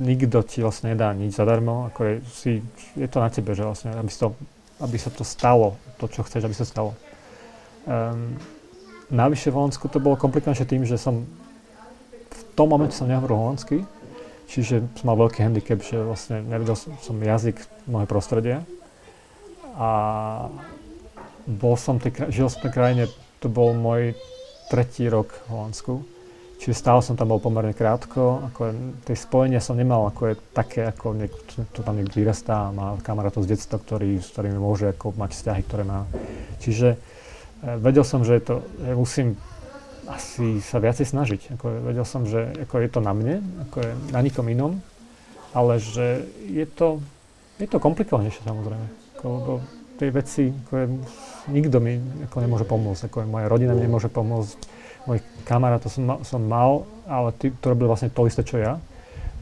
nikto 0.00 0.40
ti 0.42 0.64
vlastne 0.64 0.96
nedá 0.96 1.12
nič 1.12 1.36
zadarmo. 1.36 1.92
Ako 1.92 2.00
je, 2.02 2.14
si, 2.32 2.50
je 2.96 3.06
to 3.06 3.20
na 3.20 3.28
tebe, 3.28 3.52
že 3.52 3.62
vlastne, 3.62 3.92
aby, 3.92 4.08
to, 4.08 4.32
aby 4.80 4.96
sa 4.96 5.12
to 5.12 5.22
stalo, 5.22 5.76
to, 6.00 6.08
čo 6.08 6.24
chceš, 6.24 6.48
aby 6.48 6.56
sa 6.56 6.64
stalo. 6.64 6.96
Um, 7.84 8.40
navyše 9.12 9.52
v 9.52 9.60
Holandsku 9.60 9.86
to 9.92 10.00
bolo 10.00 10.16
komplikovanejšie 10.16 10.66
tým, 10.66 10.88
že 10.88 10.96
som 10.96 11.28
v 12.30 12.42
tom 12.56 12.72
momente 12.72 12.96
som 12.96 13.06
nehovoril 13.06 13.36
holandsky, 13.36 13.84
čiže 14.48 14.82
som 14.96 15.04
mal 15.12 15.20
veľký 15.20 15.44
handicap, 15.44 15.84
že 15.84 16.00
vlastne 16.00 16.42
nevedel 16.42 16.74
som, 16.76 17.14
jazyk 17.20 17.60
mnohé 17.84 18.08
prostredie. 18.08 18.56
A 19.76 19.90
bol 21.46 21.74
som, 21.76 22.00
žil 22.28 22.48
som 22.48 22.58
v 22.60 22.64
tej 22.68 22.72
krajine 22.72 23.04
to 23.40 23.48
bol 23.48 23.72
môj 23.72 24.12
tretí 24.68 25.08
rok 25.08 25.32
v 25.48 25.56
Holandsku. 25.56 25.92
Čiže 26.60 26.76
stále 26.76 27.00
som 27.00 27.16
tam 27.16 27.32
bol 27.32 27.40
pomerne 27.40 27.72
krátko, 27.72 28.52
ako 28.52 28.76
tie 29.08 29.16
spojenia 29.16 29.64
som 29.64 29.80
nemal 29.80 30.12
ako 30.12 30.22
je 30.28 30.34
také, 30.52 30.92
ako 30.92 31.16
niek- 31.16 31.40
to 31.72 31.80
tam 31.80 31.96
niekto 31.96 32.20
vyrastá 32.20 32.68
má 32.68 33.00
kamarátov 33.00 33.48
z 33.48 33.56
detstva, 33.56 33.80
ktorý, 33.80 34.20
s 34.20 34.28
ktorými 34.36 34.60
môže 34.60 34.92
ako 34.92 35.16
mať 35.16 35.30
vzťahy, 35.40 35.60
ktoré 35.64 35.88
má. 35.88 36.04
Čiže 36.60 36.88
e, 36.94 36.98
vedel 37.80 38.04
som, 38.04 38.28
že, 38.28 38.44
to, 38.44 38.60
že 38.76 38.92
musím 38.92 39.40
asi 40.04 40.60
sa 40.60 40.82
viacej 40.84 41.06
snažiť. 41.08 41.40
Ako, 41.56 41.64
vedel 41.80 42.04
som, 42.04 42.28
že 42.28 42.52
ako 42.68 42.74
je 42.82 42.90
to 42.92 43.00
na 43.00 43.16
mne, 43.16 43.40
ako 43.64 43.76
je 43.80 43.90
na 44.12 44.20
nikom 44.20 44.44
inom, 44.44 44.84
ale 45.56 45.80
že 45.80 46.28
je 46.44 46.66
to, 46.68 47.00
je 47.56 47.64
to 47.64 47.80
komplikovanejšie 47.80 48.44
samozrejme. 48.44 48.86
Ako, 49.16 49.24
lebo 49.32 49.52
tie 49.96 50.12
veci, 50.12 50.52
ako 50.52 50.72
je, 50.76 50.86
nikto 51.56 51.76
mi 51.80 51.96
ako 52.28 52.36
nemôže 52.36 52.66
pomôcť, 52.68 53.02
ako 53.08 53.16
je, 53.22 53.26
moja 53.32 53.46
rodina 53.48 53.72
mi 53.72 53.88
nemôže 53.88 54.12
pomôcť, 54.12 54.79
môj 55.04 55.24
kamarát 55.48 55.80
to 55.80 55.88
som, 55.88 56.20
som 56.26 56.42
mal, 56.42 56.84
ale 57.08 57.32
tí, 57.36 57.52
to 57.52 57.72
robili 57.72 57.88
vlastne 57.88 58.12
to 58.12 58.26
isté, 58.28 58.44
čo 58.44 58.60
ja. 58.60 58.76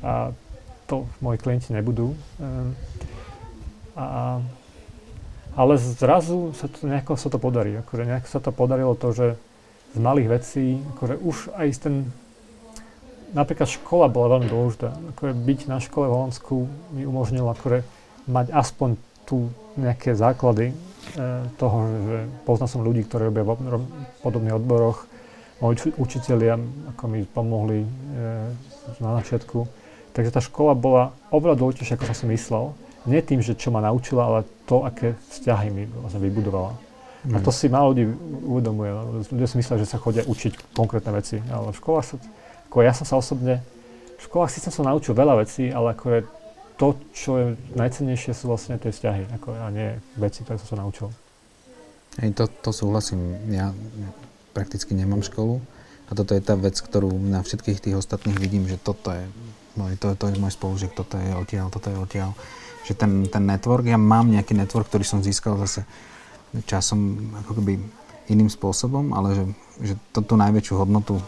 A 0.04 0.30
to 0.86 1.04
moji 1.20 1.38
klienti 1.42 1.74
nebudú. 1.74 2.14
Um, 2.40 2.72
a, 3.98 4.38
Ale 5.58 5.74
zrazu 5.74 6.54
sa 6.54 6.70
to, 6.70 6.86
nejako 6.86 7.18
sa 7.18 7.28
to 7.34 7.42
podarí. 7.42 7.74
Akože 7.82 8.06
nejak 8.06 8.30
sa 8.30 8.38
to 8.38 8.54
podarilo 8.54 8.94
to, 8.94 9.10
že 9.10 9.26
z 9.90 9.98
malých 9.98 10.28
vecí, 10.38 10.78
akože 10.94 11.14
už 11.18 11.36
aj 11.58 11.68
ten, 11.82 11.94
napríklad 13.34 13.66
škola 13.66 14.06
bola 14.06 14.38
veľmi 14.38 14.46
dôležitá. 14.46 14.94
Akože 15.18 15.34
byť 15.34 15.60
na 15.66 15.82
škole 15.82 16.06
v 16.06 16.14
Holandsku 16.14 16.54
mi 16.94 17.02
umožnilo 17.02 17.50
akože 17.58 17.82
mať 18.30 18.54
aspoň 18.54 18.94
tu 19.26 19.50
nejaké 19.74 20.14
základy 20.14 20.70
e, 20.70 20.74
toho, 21.58 21.78
že 22.06 22.16
poznal 22.46 22.68
som 22.70 22.86
ľudí, 22.86 23.02
ktorí 23.02 23.26
robia 23.26 23.42
v 23.42 23.82
podobných 24.22 24.56
odboroch. 24.62 25.10
Moji 25.58 25.90
učitelia 25.98 26.54
ako 26.94 27.04
mi 27.10 27.26
pomohli 27.26 27.82
e, 27.82 27.88
na 29.02 29.18
začiatku. 29.18 29.66
Takže 30.14 30.30
tá 30.30 30.40
škola 30.42 30.74
bola 30.78 31.10
oveľa 31.34 31.58
dôležitejšia, 31.58 31.98
ako 31.98 32.06
som 32.10 32.14
si 32.14 32.26
myslel. 32.30 32.64
Nie 33.10 33.22
tým, 33.22 33.42
že 33.42 33.58
čo 33.58 33.74
ma 33.74 33.82
naučila, 33.82 34.22
ale 34.26 34.40
to, 34.70 34.86
aké 34.86 35.18
vzťahy 35.34 35.68
mi 35.74 35.82
vlastne 35.90 36.22
vybudovala. 36.22 36.74
Mm. 37.26 37.34
A 37.34 37.36
to 37.42 37.50
si 37.50 37.66
málo 37.66 37.90
ľudí 37.90 38.06
uvedomuje. 38.46 38.90
Ľudia 39.34 39.48
si 39.50 39.56
myslia, 39.58 39.82
že 39.82 39.90
sa 39.90 39.98
chodia 39.98 40.22
učiť 40.22 40.78
konkrétne 40.78 41.10
veci, 41.10 41.42
ale 41.50 41.74
v 41.74 41.78
školách 41.78 42.06
sa, 42.06 42.14
ako 42.70 42.76
ja 42.86 42.94
som 42.94 43.06
sa 43.06 43.18
osobne, 43.18 43.58
v 44.18 44.22
školách 44.22 44.54
síce 44.54 44.70
som 44.70 44.86
naučil 44.86 45.14
veľa 45.14 45.42
vecí, 45.42 45.70
ale 45.70 45.94
ako 45.94 46.06
je 46.10 46.20
to, 46.78 46.88
čo 47.10 47.30
je 47.34 47.46
najcennejšie, 47.74 48.30
sú 48.30 48.50
vlastne 48.50 48.78
tie 48.78 48.94
vzťahy, 48.94 49.34
ako, 49.34 49.58
a 49.58 49.66
nie 49.74 49.98
veci, 50.14 50.46
ktoré 50.46 50.62
som 50.62 50.78
sa 50.78 50.82
naučil. 50.86 51.10
Hej, 52.22 52.38
to, 52.38 52.44
to 52.62 52.70
súhlasím. 52.70 53.34
Ja 53.50 53.74
prakticky 54.58 54.98
nemám 54.98 55.22
školu 55.22 55.62
a 56.10 56.18
toto 56.18 56.34
je 56.34 56.42
tá 56.42 56.58
vec, 56.58 56.74
ktorú 56.74 57.14
na 57.14 57.46
všetkých 57.46 57.78
tých 57.78 57.94
ostatných 57.94 58.42
vidím, 58.42 58.66
že 58.66 58.74
toto 58.74 59.14
je 59.14 59.22
môj, 59.78 59.94
to, 60.02 60.18
to 60.18 60.34
je 60.34 60.42
môj 60.42 60.50
spolužiak, 60.50 60.98
toto 60.98 61.14
je 61.14 61.30
odtiaľ, 61.38 61.70
toto 61.70 61.86
je 61.86 61.98
odtiaľ 62.02 62.34
že 62.88 62.96
ten, 62.96 63.28
ten 63.28 63.44
network, 63.44 63.84
ja 63.84 64.00
mám 64.00 64.32
nejaký 64.32 64.56
network, 64.56 64.88
ktorý 64.88 65.04
som 65.04 65.20
získal 65.20 65.60
zase 65.60 65.84
časom 66.64 67.28
ako 67.44 67.60
keby 67.60 67.76
iným 68.32 68.48
spôsobom, 68.48 69.12
ale 69.12 69.36
že, 69.36 69.44
že 69.92 69.94
to, 70.16 70.24
tú 70.24 70.40
najväčšiu 70.40 70.80
hodnotu 70.80 71.20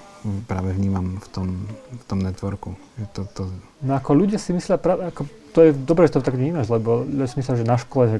práve 0.48 0.72
vnímam 0.72 1.20
v 1.20 1.26
tom, 1.28 1.48
v 1.92 2.04
tom 2.08 2.18
networku. 2.24 2.76
Že 2.96 3.06
to, 3.12 3.22
to... 3.36 3.42
No 3.84 4.00
ako 4.00 4.16
ľudia 4.16 4.40
si 4.40 4.56
myslia, 4.56 4.80
práve, 4.80 5.08
ako, 5.08 5.28
to 5.52 5.58
je 5.68 5.70
dobré, 5.76 6.08
že 6.08 6.16
to 6.16 6.24
tak 6.24 6.36
vnímaš, 6.36 6.72
lebo 6.72 7.04
ľudia 7.04 7.28
si 7.28 7.36
myslia, 7.40 7.60
že 7.60 7.68
na 7.68 7.76
škole, 7.76 8.04
že 8.08 8.18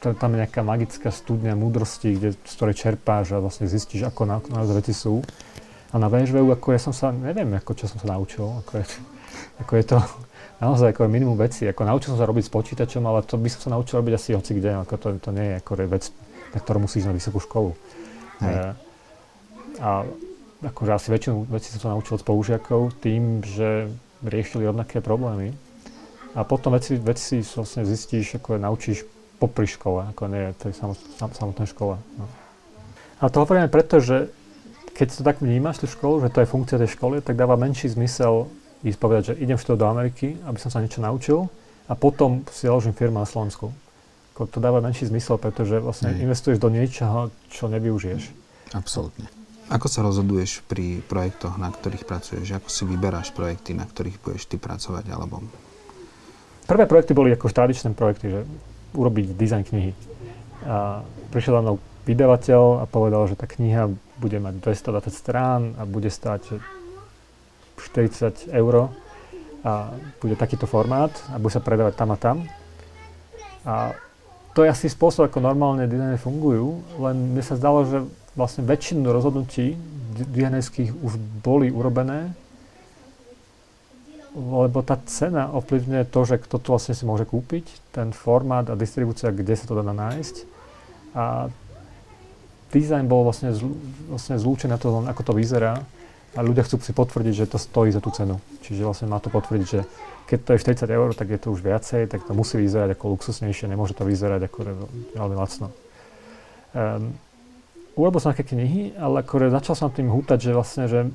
tam 0.00 0.34
je 0.34 0.46
nejaká 0.46 0.62
magická 0.62 1.10
studňa 1.10 1.58
múdrosti, 1.58 2.14
kde, 2.14 2.28
z 2.38 2.52
ktorej 2.54 2.76
čerpáš 2.78 3.34
a 3.34 3.42
vlastne 3.42 3.66
zistíš, 3.66 4.06
ako 4.06 4.22
na, 4.28 4.38
na 4.50 4.62
veci 4.62 4.94
sú. 4.94 5.22
A 5.90 5.98
na 5.98 6.10
VŠVU, 6.10 6.50
ako 6.54 6.66
ja 6.74 6.80
som 6.82 6.94
sa, 6.94 7.10
neviem, 7.14 7.48
ako 7.56 7.72
čo 7.74 7.86
som 7.90 7.98
sa 7.98 8.14
naučil, 8.14 8.46
ako 8.62 8.72
je, 8.82 8.84
ako 9.62 9.72
je 9.74 9.84
to, 9.86 9.98
naozaj 10.60 10.92
ako 10.92 11.08
minimum 11.08 11.36
veci. 11.36 11.68
Ako 11.68 11.84
naučil 11.84 12.14
som 12.14 12.20
sa 12.20 12.28
robiť 12.28 12.44
s 12.48 12.52
počítačom, 12.52 13.02
ale 13.04 13.24
to 13.26 13.36
by 13.36 13.48
som 13.52 13.60
sa 13.68 13.70
naučil 13.74 14.00
robiť 14.00 14.14
asi 14.16 14.30
hoci 14.32 14.52
kde. 14.56 14.82
Ako 14.82 14.94
to, 14.96 15.08
to 15.20 15.30
nie 15.34 15.52
je 15.52 15.54
ako 15.60 15.72
vec, 15.88 16.04
na 16.54 16.58
ktorú 16.60 16.78
musíš 16.84 17.04
na 17.08 17.12
vysokú 17.14 17.38
školu. 17.42 17.70
E, 18.40 18.72
a 19.80 19.90
akože 20.64 20.92
asi 20.92 21.08
väčšinu 21.12 21.48
vecí 21.52 21.68
som 21.76 21.80
sa 21.80 21.92
naučil 21.92 22.16
od 22.16 22.24
spolužiakov 22.24 22.96
tým, 23.04 23.44
že 23.44 23.92
riešili 24.24 24.64
rovnaké 24.64 25.04
problémy. 25.04 25.52
A 26.36 26.44
potom 26.44 26.76
veci, 26.76 27.00
veci 27.00 27.40
vlastne 27.40 27.84
zistíš, 27.88 28.40
ako 28.40 28.60
naučíš 28.60 29.15
popri 29.36 29.68
škole, 29.68 30.08
ako 30.12 30.22
nie 30.32 30.52
tej 30.56 30.72
samot, 30.72 30.98
sam, 31.20 31.30
samotnej 31.32 31.68
škole. 31.68 32.00
No. 32.16 32.24
A 33.20 33.28
to 33.32 33.44
hovoríme 33.44 33.68
preto, 33.68 34.00
že 34.00 34.28
keď 34.96 35.06
to 35.12 35.22
tak 35.24 35.44
vnímaš, 35.44 35.84
tú 35.84 35.86
školu, 35.88 36.24
že 36.24 36.32
to 36.32 36.40
je 36.40 36.48
funkcia 36.48 36.80
tej 36.80 36.96
školy, 36.96 37.20
tak 37.20 37.36
dáva 37.36 37.60
menší 37.60 37.92
zmysel 37.92 38.48
ísť 38.80 38.98
povedať, 39.00 39.22
že 39.32 39.34
idem 39.40 39.60
študovať 39.60 39.80
do 39.80 39.88
Ameriky, 39.88 40.26
aby 40.44 40.58
som 40.60 40.72
sa 40.72 40.80
niečo 40.80 41.04
naučil 41.04 41.48
a 41.88 41.92
potom 41.92 42.44
si 42.48 42.64
založím 42.68 42.96
firmu 42.96 43.20
na 43.20 43.28
Slovensku. 43.28 43.72
To 44.36 44.58
dáva 44.60 44.84
menší 44.84 45.08
zmysel, 45.08 45.40
pretože 45.40 45.80
vlastne 45.80 46.12
Hej. 46.12 46.28
investuješ 46.28 46.60
do 46.60 46.68
niečoho, 46.68 47.32
čo 47.48 47.72
nevyužiješ. 47.72 48.22
Absolútne. 48.76 49.28
Ako 49.72 49.88
sa 49.88 50.04
rozhoduješ 50.04 50.62
pri 50.68 51.00
projektoch, 51.08 51.56
na 51.58 51.72
ktorých 51.72 52.04
pracuješ? 52.04 52.60
Ako 52.60 52.68
si 52.68 52.84
vyberáš 52.84 53.32
projekty, 53.32 53.72
na 53.72 53.88
ktorých 53.88 54.20
budeš 54.20 54.44
ty 54.46 54.60
pracovať? 54.60 55.08
Alebo... 55.10 55.42
Prvé 56.68 56.84
projekty 56.84 57.16
boli 57.16 57.32
ako 57.32 57.50
tradičné 57.50 57.96
projekty, 57.96 58.30
že 58.30 58.40
urobiť 58.96 59.36
dizajn 59.36 59.62
knihy. 59.68 59.92
A 60.66 61.04
prišiel 61.30 61.60
za 61.60 61.62
mnou 61.62 61.76
vydavateľ 62.08 62.82
a 62.82 62.84
povedal, 62.88 63.28
že 63.28 63.36
tá 63.36 63.44
kniha 63.44 63.92
bude 64.16 64.38
mať 64.40 64.64
220 64.64 65.12
strán 65.12 65.60
a 65.76 65.84
bude 65.84 66.08
stáť 66.08 66.56
40 67.76 68.48
eur 68.50 68.88
a 69.66 69.92
bude 70.22 70.38
takýto 70.38 70.64
formát 70.64 71.12
a 71.28 71.36
bude 71.36 71.52
sa 71.52 71.60
predávať 71.60 71.94
tam 71.98 72.10
a 72.14 72.16
tam. 72.16 72.36
A 73.66 73.74
to 74.54 74.64
je 74.64 74.72
asi 74.72 74.88
spôsob, 74.88 75.28
ako 75.28 75.44
normálne 75.44 75.84
dizajny 75.84 76.16
fungujú, 76.16 76.80
len 77.02 77.36
mne 77.36 77.42
sa 77.44 77.58
zdalo, 77.58 77.84
že 77.84 77.98
vlastne 78.38 78.64
väčšinu 78.64 79.10
rozhodnutí 79.10 79.76
dizajnerských 80.16 80.96
už 80.96 81.20
boli 81.44 81.68
urobené, 81.68 82.32
lebo 84.36 84.84
tá 84.84 85.00
cena 85.08 85.48
ovplyvňuje 85.56 86.04
to, 86.12 86.20
že 86.28 86.36
kto 86.44 86.60
to 86.60 86.68
vlastne 86.76 86.92
si 86.92 87.08
môže 87.08 87.24
kúpiť, 87.24 87.64
ten 87.96 88.12
formát 88.12 88.68
a 88.68 88.76
distribúcia, 88.76 89.32
kde 89.32 89.56
sa 89.56 89.64
to 89.64 89.80
dá 89.80 89.96
nájsť. 89.96 90.36
A 91.16 91.48
dizajn 92.68 93.08
bol 93.08 93.24
vlastne, 93.24 93.56
zl- 93.56 93.72
vlastne 94.12 94.36
zlúčený 94.36 94.76
na 94.76 94.78
to, 94.78 94.92
ako 95.08 95.22
to 95.24 95.32
vyzerá 95.32 95.80
a 96.36 96.40
ľudia 96.44 96.68
chcú 96.68 96.76
si 96.84 96.92
potvrdiť, 96.92 97.32
že 97.32 97.48
to 97.48 97.56
stojí 97.56 97.88
za 97.88 98.04
tú 98.04 98.12
cenu. 98.12 98.36
Čiže 98.60 98.84
vlastne 98.84 99.08
má 99.08 99.16
to 99.24 99.32
potvrdiť, 99.32 99.64
že 99.64 99.88
keď 100.28 100.38
to 100.44 100.50
je 100.52 100.84
40 100.84 100.92
eur, 100.92 101.08
tak 101.16 101.32
je 101.32 101.40
to 101.40 101.48
už 101.48 101.64
viacej, 101.64 102.12
tak 102.12 102.28
to 102.28 102.36
musí 102.36 102.60
vyzerať 102.60 102.92
ako 102.92 103.16
luxusnejšie, 103.16 103.72
nemôže 103.72 103.96
to 103.96 104.04
vyzerať 104.04 104.52
ako 104.52 104.58
veľmi 105.16 105.36
lacno. 105.38 105.72
Um, 106.76 107.16
urobil 107.96 108.20
som 108.20 108.36
nejaké 108.36 108.52
knihy, 108.52 108.92
ale 109.00 109.24
ako 109.24 109.48
začal 109.48 109.72
som 109.72 109.88
tým 109.88 110.12
hútať, 110.12 110.38
že 110.44 110.52
vlastne, 110.52 110.84
že 110.92 111.08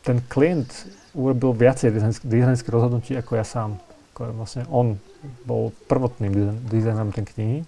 ten 0.00 0.24
klient 0.26 0.68
urobil 1.12 1.52
viacej 1.52 1.92
dizajnských 2.22 2.72
rozhodnutí 2.72 3.12
ako 3.18 3.36
ja 3.36 3.44
sám. 3.44 3.76
Ako 4.14 4.32
vlastne 4.36 4.62
on 4.70 4.96
bol 5.44 5.74
prvotným 5.90 6.62
dizajnerom 6.70 7.12
tej 7.12 7.26
knihy. 7.36 7.58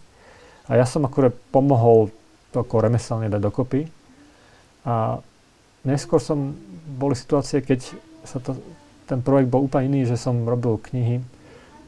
A 0.71 0.79
ja 0.79 0.87
som 0.87 1.05
akurát 1.05 1.35
pomohol 1.51 2.09
to 2.55 2.62
ako 2.62 2.85
remeselne 2.85 3.29
dať 3.29 3.40
dokopy. 3.42 3.88
A 4.87 5.18
neskôr 5.83 6.23
som, 6.23 6.55
boli 6.87 7.18
situácie, 7.18 7.61
keď 7.61 7.81
sa 8.23 8.38
to, 8.38 8.57
ten 9.11 9.21
projekt 9.21 9.51
bol 9.51 9.66
úplne 9.66 9.90
iný, 9.92 10.01
že 10.09 10.21
som 10.21 10.47
robil 10.47 10.79
knihy 10.79 11.21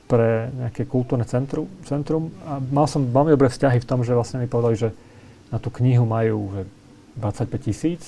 pre 0.05 0.53
nejaké 0.53 0.85
kultúrne 0.85 1.25
centrum, 1.25 1.71
centrum. 1.89 2.29
A 2.45 2.61
mal 2.61 2.85
som 2.85 3.09
veľmi 3.09 3.33
dobré 3.33 3.49
vzťahy 3.49 3.81
v 3.81 3.89
tom, 3.89 4.05
že 4.05 4.13
vlastne 4.13 4.43
mi 4.43 4.51
povedali, 4.51 4.77
že 4.77 4.91
na 5.49 5.63
tú 5.63 5.71
knihu 5.71 6.05
majú 6.05 6.51
že 6.53 6.63
25 7.17 7.67
tisíc 7.71 8.03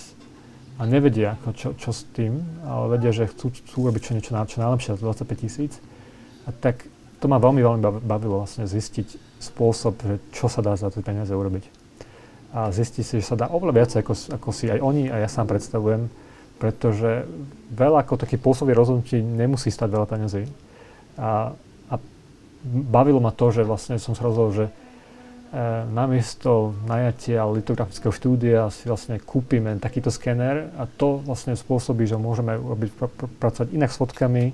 a 0.77 0.83
nevedia, 0.85 1.41
čo, 1.57 1.73
čo 1.73 1.91
s 1.91 2.05
tým, 2.13 2.41
ale 2.69 3.01
vedia, 3.01 3.13
že 3.13 3.33
chcú, 3.33 3.49
chcú 3.49 3.79
robiť 3.89 4.03
čo 4.03 4.13
niečo, 4.13 4.33
čo 4.33 4.61
najlepšie 4.61 4.97
za 4.97 5.01
25 5.01 5.43
tisíc. 5.43 5.73
A 6.45 6.53
tak 6.53 6.85
to 7.19 7.27
ma 7.33 7.41
veľmi, 7.41 7.65
veľmi 7.65 7.81
bavilo 8.05 8.45
vlastne 8.45 8.69
zistiť 8.69 9.41
spôsob, 9.41 9.95
že 10.05 10.17
čo 10.37 10.53
sa 10.53 10.61
dá 10.61 10.77
za 10.77 10.93
tie 10.93 11.01
peniaze 11.01 11.33
urobiť 11.33 11.87
a 12.57 12.73
zistí 12.73 13.05
si, 13.05 13.21
že 13.21 13.29
sa 13.29 13.37
dá 13.37 13.53
oveľa 13.53 13.75
viac, 13.77 13.91
ako, 14.01 14.17
ako 14.41 14.49
si 14.49 14.73
aj 14.73 14.81
oni 14.81 15.13
a 15.13 15.21
ja 15.21 15.29
sám 15.29 15.45
predstavujem, 15.45 16.09
pretože 16.57 17.29
veľa 17.69 18.01
ako 18.01 18.17
takých 18.17 18.41
pôsobí 18.41 18.73
rozhodnutí 18.73 19.21
nemusí 19.21 19.69
stať 19.69 19.93
veľa 19.93 20.09
peniazy. 20.09 20.49
A, 21.21 21.53
a 21.93 21.95
bavilo 22.65 23.21
ma 23.21 23.29
to, 23.29 23.53
že 23.53 23.61
vlastne 23.69 24.01
som 24.01 24.17
sa 24.17 24.25
rozhodol, 24.25 24.57
že 24.57 24.67
namiesto 25.95 26.75
najatia 26.91 27.47
litografického 27.47 28.11
štúdia 28.11 28.67
si 28.75 28.91
vlastne 28.91 29.23
kúpime 29.23 29.79
takýto 29.79 30.11
skener 30.11 30.75
a 30.75 30.91
to 30.91 31.23
vlastne 31.23 31.55
spôsobí, 31.55 32.03
že 32.05 32.19
môžeme 32.19 32.59
robiť, 32.59 32.91
pr- 32.93 33.13
pr- 33.15 33.31
pracovať 33.39 33.69
inak 33.71 33.95
s 33.95 33.99
fotkami 34.03 34.51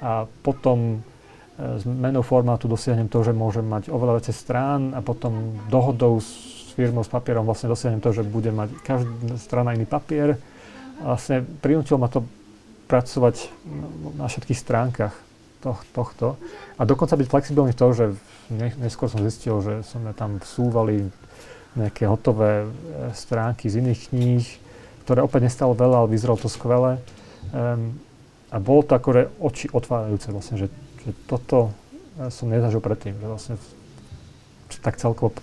a 0.00 0.24
potom 0.40 0.78
e, 0.96 1.76
s 1.76 1.84
menou 1.84 2.24
formátu 2.24 2.66
dosiahnem 2.72 3.12
to, 3.12 3.20
že 3.20 3.36
môžem 3.36 3.68
mať 3.68 3.92
oveľa 3.92 4.20
viacej 4.20 4.36
strán 4.36 4.80
a 4.96 5.04
potom 5.04 5.60
dohodou 5.68 6.18
s 6.18 6.72
firmou, 6.72 7.04
s 7.04 7.12
papierom 7.12 7.44
vlastne 7.44 7.68
dosiahnem 7.68 8.00
to, 8.00 8.10
že 8.16 8.24
budem 8.24 8.56
mať 8.56 8.72
každá 8.80 9.36
strana 9.36 9.76
iný 9.76 9.84
papier. 9.84 10.40
Vlastne 11.04 11.44
prinútil 11.60 12.00
ma 12.00 12.08
to 12.08 12.24
pracovať 12.88 13.52
na 14.16 14.26
všetkých 14.26 14.58
stránkach 14.58 15.29
tohto. 15.62 16.40
A 16.80 16.82
dokonca 16.88 17.16
byť 17.16 17.28
flexibilný 17.28 17.72
v 17.76 17.80
tom, 17.80 17.90
že 17.92 18.16
neskôr 18.80 19.06
som 19.06 19.22
zistil, 19.22 19.60
že 19.60 19.84
som 19.86 20.02
tam 20.16 20.40
vsúvali 20.40 21.12
nejaké 21.78 22.08
hotové 22.10 22.66
e, 22.66 22.68
stránky 23.14 23.70
z 23.70 23.78
iných 23.78 24.00
kníh, 24.10 24.46
ktoré 25.06 25.22
opäť 25.22 25.46
nestalo 25.46 25.76
veľa, 25.78 26.02
ale 26.02 26.12
vyzeralo 26.12 26.42
to 26.42 26.50
skvele. 26.50 26.98
Um, 27.54 27.94
a 28.50 28.58
bolo 28.58 28.82
to 28.82 28.98
akože 28.98 29.30
oči 29.38 29.66
otvárajúce 29.70 30.34
vlastne, 30.34 30.56
že, 30.58 30.66
že 31.06 31.14
toto 31.30 31.70
e, 32.18 32.26
som 32.34 32.50
nezažil 32.50 32.82
predtým, 32.82 33.14
že 33.14 33.26
vlastne 33.26 33.54
tak 34.82 34.98
celkovo 34.98 35.34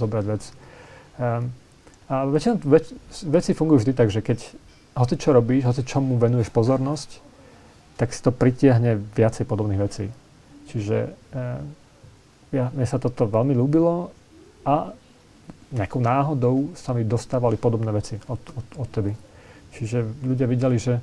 zobrať 0.00 0.24
vec. 0.24 0.42
Um, 1.20 1.52
a 2.08 2.24
väčšina 2.24 2.62
več, 2.64 2.94
veci 3.26 3.50
fungujú 3.52 3.84
vždy 3.84 3.92
tak, 3.92 4.08
že 4.08 4.24
keď 4.24 4.38
hoci 4.96 5.14
čo 5.20 5.36
robíš, 5.36 5.68
hoci 5.68 5.82
čomu 5.84 6.16
venuješ 6.16 6.48
pozornosť, 6.54 7.25
tak 7.96 8.12
si 8.12 8.20
to 8.20 8.30
pritiahne 8.32 9.00
viacej 9.16 9.48
podobných 9.48 9.80
vecí. 9.80 10.12
Čiže 10.68 10.96
um, 11.08 11.64
ja, 12.52 12.68
mne 12.72 12.86
sa 12.86 13.00
toto 13.00 13.24
veľmi 13.24 13.56
ľúbilo 13.56 14.12
a 14.68 14.92
nejakou 15.72 15.98
náhodou 15.98 16.76
sa 16.78 16.94
mi 16.94 17.02
dostávali 17.02 17.58
podobné 17.58 17.90
veci 17.90 18.20
od, 18.30 18.38
od, 18.38 18.66
odtedy. 18.86 19.16
Čiže 19.74 20.04
ľudia 20.22 20.46
videli, 20.46 20.78
že 20.78 21.02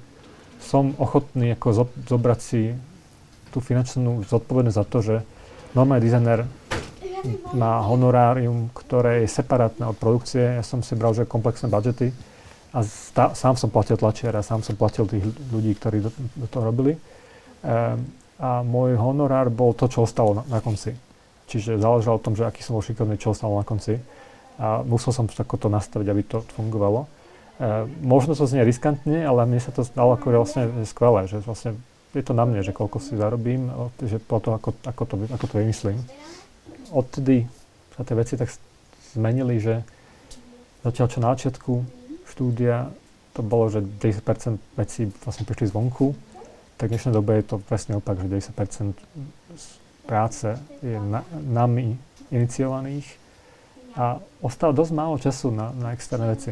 som 0.64 0.96
ochotný 0.96 1.54
ako 1.60 1.68
zo, 1.76 1.86
zobrať 2.08 2.40
si 2.40 2.72
tú 3.52 3.60
finančnú 3.60 4.24
zodpovednosť 4.24 4.78
za 4.80 4.86
to, 4.88 4.98
že 5.04 5.16
normálny 5.76 6.02
dizajner 6.02 6.40
má 7.56 7.84
honorárium, 7.86 8.72
ktoré 8.74 9.24
je 9.24 9.32
separátne 9.32 9.88
od 9.88 9.96
produkcie. 9.96 10.60
Ja 10.60 10.64
som 10.64 10.82
si 10.82 10.96
bral, 10.96 11.16
že 11.16 11.28
komplexné 11.28 11.68
budžety 11.72 12.12
a 12.74 12.82
stá, 12.82 13.38
sám 13.38 13.54
som 13.54 13.70
platil 13.70 14.02
tlačiara, 14.02 14.42
sám 14.42 14.66
som 14.66 14.74
platil 14.74 15.06
tých 15.06 15.22
ľudí, 15.54 15.78
ktorí 15.78 16.02
do, 16.02 16.10
do 16.34 16.48
toho 16.50 16.74
robili. 16.74 16.98
Ehm, 17.62 18.02
a 18.42 18.66
môj 18.66 18.98
honorár 18.98 19.54
bol 19.54 19.78
to, 19.78 19.86
čo 19.86 20.10
ostalo 20.10 20.42
na, 20.42 20.44
na 20.50 20.60
konci. 20.60 20.98
Čiže 21.46 21.78
záležalo 21.78 22.18
o 22.18 22.24
tom, 22.24 22.34
že 22.34 22.50
aký 22.50 22.66
som 22.66 22.74
bol 22.74 22.82
šikovný, 22.82 23.22
čo 23.22 23.38
ostalo 23.38 23.62
na 23.62 23.66
konci. 23.66 24.02
A 24.58 24.82
musel 24.82 25.14
som 25.14 25.30
to 25.30 25.70
nastaviť, 25.70 26.08
aby 26.10 26.22
to 26.26 26.42
fungovalo. 26.58 27.06
Ehm, 27.62 27.94
možno 28.02 28.34
to 28.34 28.50
znie 28.50 28.66
riskantne, 28.66 29.22
ale 29.22 29.46
mne 29.46 29.62
sa 29.62 29.70
to 29.70 29.86
stalo 29.86 30.18
ako 30.18 30.34
vlastne 30.34 30.66
skvelé, 30.90 31.30
že 31.30 31.46
vlastne 31.46 31.78
je 32.18 32.26
to 32.26 32.34
na 32.34 32.46
mne, 32.50 32.66
že 32.66 32.74
koľko 32.74 32.98
si 32.98 33.14
zarobím, 33.14 33.70
že 34.02 34.18
po 34.18 34.42
to, 34.42 34.54
ako, 34.58 34.74
ako, 34.86 35.04
to, 35.06 35.16
ako 35.30 35.46
to 35.46 35.56
vymyslím. 35.62 35.98
Odtedy 36.90 37.46
sa 37.94 38.02
tie 38.02 38.18
veci 38.18 38.34
tak 38.34 38.50
zmenili, 39.14 39.62
že 39.62 39.82
zatiaľ 40.82 41.08
čo 41.10 41.20
na 41.22 41.30
začiatku 41.34 41.72
štúdia 42.34 42.90
to 43.38 43.46
bolo, 43.46 43.70
že 43.70 43.86
10% 44.02 44.58
vecí 44.78 45.10
vlastne 45.22 45.46
prišli 45.46 45.70
zvonku, 45.70 46.18
tak 46.78 46.90
v 46.90 46.94
dnešnej 46.98 47.14
dobe 47.14 47.38
je 47.38 47.46
to 47.46 47.56
presne 47.62 47.98
opak, 47.98 48.18
že 48.22 48.50
10% 48.54 48.94
práce 50.10 50.58
je 50.82 50.98
na, 50.98 51.22
nami 51.34 51.98
iniciovaných 52.34 53.06
a 53.94 54.18
ostáva 54.42 54.74
dosť 54.74 54.92
málo 54.94 55.22
času 55.22 55.54
na, 55.54 55.70
na 55.74 55.94
externé 55.94 56.34
veci. 56.34 56.52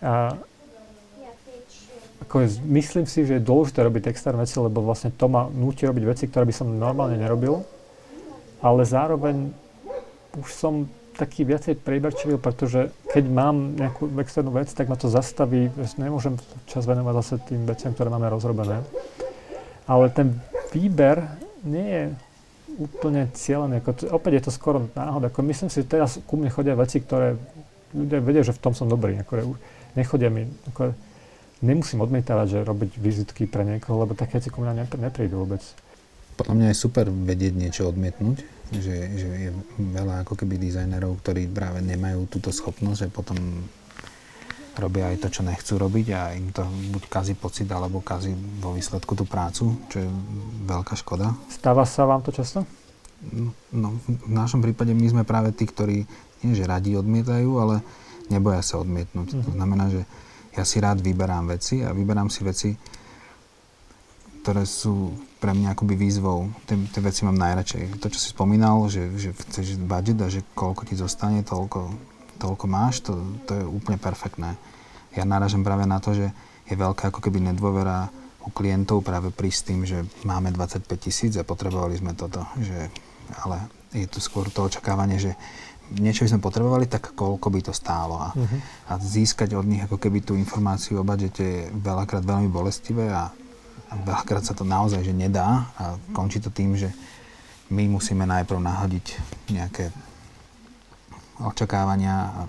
A 0.00 0.36
ako 2.24 2.42
je, 2.42 2.48
myslím 2.72 3.04
si, 3.04 3.28
že 3.28 3.36
je 3.36 3.44
dôležité 3.44 3.84
robiť 3.84 4.08
externé 4.08 4.44
veci, 4.44 4.56
lebo 4.56 4.80
vlastne 4.80 5.12
to 5.12 5.28
ma 5.28 5.48
núti 5.52 5.84
robiť 5.84 6.04
veci, 6.04 6.24
ktoré 6.28 6.48
by 6.48 6.54
som 6.56 6.72
normálne 6.72 7.20
nerobil, 7.20 7.60
ale 8.64 8.82
zároveň 8.88 9.52
už 10.36 10.48
som 10.52 10.88
taký 11.16 11.48
viacej 11.48 11.80
prejberčivý, 11.80 12.36
pretože 12.36 12.92
keď 13.08 13.24
mám 13.26 13.74
nejakú 13.74 14.12
externú 14.20 14.52
vec, 14.52 14.68
tak 14.70 14.92
ma 14.92 15.00
to 15.00 15.08
zastaví, 15.08 15.72
že 15.72 15.96
nemôžem 15.96 16.36
čas 16.68 16.84
venovať 16.84 17.14
zase 17.24 17.34
tým 17.48 17.64
veciam, 17.64 17.96
ktoré 17.96 18.12
máme 18.12 18.28
rozrobené. 18.28 18.84
Ale 19.88 20.12
ten 20.12 20.36
výber 20.76 21.24
nie 21.64 21.88
je 21.88 22.04
úplne 22.76 23.32
cieľený. 23.32 23.80
Ako, 23.80 24.12
opäť 24.12 24.32
je 24.38 24.42
to 24.46 24.52
skoro 24.52 24.78
náhoda. 24.92 25.32
Ako, 25.32 25.40
myslím 25.40 25.72
si, 25.72 25.80
že 25.80 25.88
teraz 25.88 26.20
ku 26.28 26.36
mne 26.36 26.52
chodia 26.52 26.76
veci, 26.76 27.00
ktoré 27.00 27.40
ľudia 27.96 28.20
vedia, 28.20 28.42
že 28.44 28.52
v 28.52 28.60
tom 28.60 28.76
som 28.76 28.86
dobrý. 28.86 29.16
Ako, 29.24 29.56
nechodia 29.96 30.28
mi, 30.28 30.44
ako, 30.68 30.92
nemusím 31.64 32.04
odmietavať, 32.04 32.46
že 32.52 32.58
robiť 32.68 32.90
vizitky 33.00 33.48
pre 33.48 33.64
niekoho, 33.64 34.04
lebo 34.04 34.12
také 34.12 34.36
veci 34.36 34.52
ku 34.52 34.60
mňa 34.60 34.92
neprídu 35.00 35.40
vôbec. 35.40 35.64
Podľa 36.36 36.52
mňa 36.52 36.66
je 36.68 36.76
super 36.76 37.08
vedieť 37.08 37.56
niečo 37.56 37.88
odmietnúť, 37.88 38.44
že, 38.74 38.96
že 39.14 39.28
je 39.48 39.50
veľa 39.78 40.26
ako 40.26 40.34
keby 40.34 40.58
dizajnerov, 40.58 41.22
ktorí 41.22 41.46
práve 41.50 41.78
nemajú 41.82 42.26
túto 42.26 42.50
schopnosť, 42.50 43.06
že 43.06 43.08
potom 43.14 43.38
robia 44.76 45.08
aj 45.08 45.24
to, 45.24 45.28
čo 45.32 45.42
nechcú 45.46 45.80
robiť 45.80 46.06
a 46.12 46.20
im 46.36 46.52
to 46.52 46.66
buď 46.92 47.08
kazí 47.08 47.32
pocit, 47.32 47.64
alebo 47.72 48.04
kazí 48.04 48.36
vo 48.60 48.76
výsledku 48.76 49.16
tú 49.16 49.24
prácu, 49.24 49.72
čo 49.88 50.04
je 50.04 50.08
veľká 50.68 50.94
škoda. 51.00 51.32
Stáva 51.48 51.88
sa 51.88 52.04
vám 52.04 52.20
to 52.20 52.30
často? 52.34 52.68
No, 53.72 53.96
v 54.04 54.32
našom 54.32 54.60
prípade 54.60 54.92
my 54.92 55.08
sme 55.08 55.24
práve 55.24 55.48
tí, 55.56 55.64
ktorí 55.64 56.04
nie 56.44 56.52
že 56.52 56.68
radi 56.68 56.92
odmietajú, 56.92 57.50
ale 57.56 57.80
neboja 58.28 58.60
sa 58.60 58.76
odmietnúť. 58.76 59.32
Mm-hmm. 59.32 59.44
To 59.48 59.50
mhm. 59.50 59.56
znamená, 59.56 59.84
že 59.88 60.02
ja 60.56 60.64
si 60.64 60.76
rád 60.80 61.00
vyberám 61.00 61.48
veci 61.48 61.80
a 61.80 61.92
vyberám 61.92 62.28
si 62.28 62.40
veci, 62.44 62.70
ktoré 64.44 64.64
sú 64.68 65.12
pre 65.36 65.52
mňa 65.52 65.76
akoby 65.76 65.94
výzvou. 66.00 66.48
Tie, 66.64 66.76
tie 66.90 67.00
veci 67.04 67.28
mám 67.28 67.36
najradšej. 67.36 68.00
To, 68.00 68.08
čo 68.08 68.18
si 68.18 68.32
spomínal, 68.32 68.88
že, 68.88 69.12
že 69.20 69.36
chceš 69.36 69.76
budget 69.80 70.18
a 70.24 70.32
že 70.32 70.40
koľko 70.56 70.88
ti 70.88 70.96
zostane, 70.96 71.44
toľko, 71.44 71.92
toľko 72.40 72.64
máš, 72.68 73.04
to, 73.04 73.20
to 73.44 73.52
je 73.60 73.64
úplne 73.64 74.00
perfektné. 74.00 74.56
Ja 75.12 75.28
náražam 75.28 75.64
práve 75.64 75.84
na 75.84 76.00
to, 76.00 76.16
že 76.16 76.32
je 76.66 76.74
veľká 76.74 77.12
ako 77.12 77.20
keby 77.20 77.52
nedôvera 77.52 78.08
u 78.46 78.50
klientov 78.54 79.02
práve 79.02 79.34
pri 79.34 79.50
s 79.50 79.66
tým, 79.66 79.82
že 79.82 80.06
máme 80.22 80.54
25 80.54 80.86
tisíc 80.96 81.32
a 81.36 81.46
potrebovali 81.46 81.98
sme 81.98 82.14
toto. 82.14 82.46
Že, 82.56 82.88
ale 83.42 83.56
je 83.92 84.06
to 84.06 84.22
skôr 84.22 84.46
to 84.48 84.66
očakávanie, 84.66 85.18
že 85.18 85.34
niečo 85.94 86.26
by 86.26 86.30
sme 86.34 86.42
potrebovali, 86.42 86.86
tak 86.90 87.14
koľko 87.14 87.46
by 87.50 87.60
to 87.62 87.72
stálo. 87.74 88.18
A, 88.18 88.34
uh-huh. 88.34 88.58
a 88.90 88.92
získať 88.98 89.54
od 89.54 89.66
nich 89.66 89.82
ako 89.82 89.98
keby 89.98 90.22
tú 90.22 90.34
informáciu 90.34 91.02
o 91.02 91.06
budžete 91.06 91.44
je 91.44 91.62
veľakrát 91.70 92.26
veľmi 92.26 92.50
bolestivé 92.50 93.10
a 93.10 93.30
a 93.86 93.94
veľakrát 94.02 94.42
sa 94.42 94.54
to 94.54 94.66
naozaj 94.66 95.02
že 95.06 95.14
nedá 95.14 95.70
a 95.78 95.94
končí 96.10 96.42
to 96.42 96.50
tým, 96.50 96.74
že 96.74 96.90
my 97.70 97.86
musíme 97.90 98.22
najprv 98.26 98.62
nahodiť 98.62 99.06
nejaké 99.50 99.90
očakávania 101.42 102.14
a, 102.14 102.42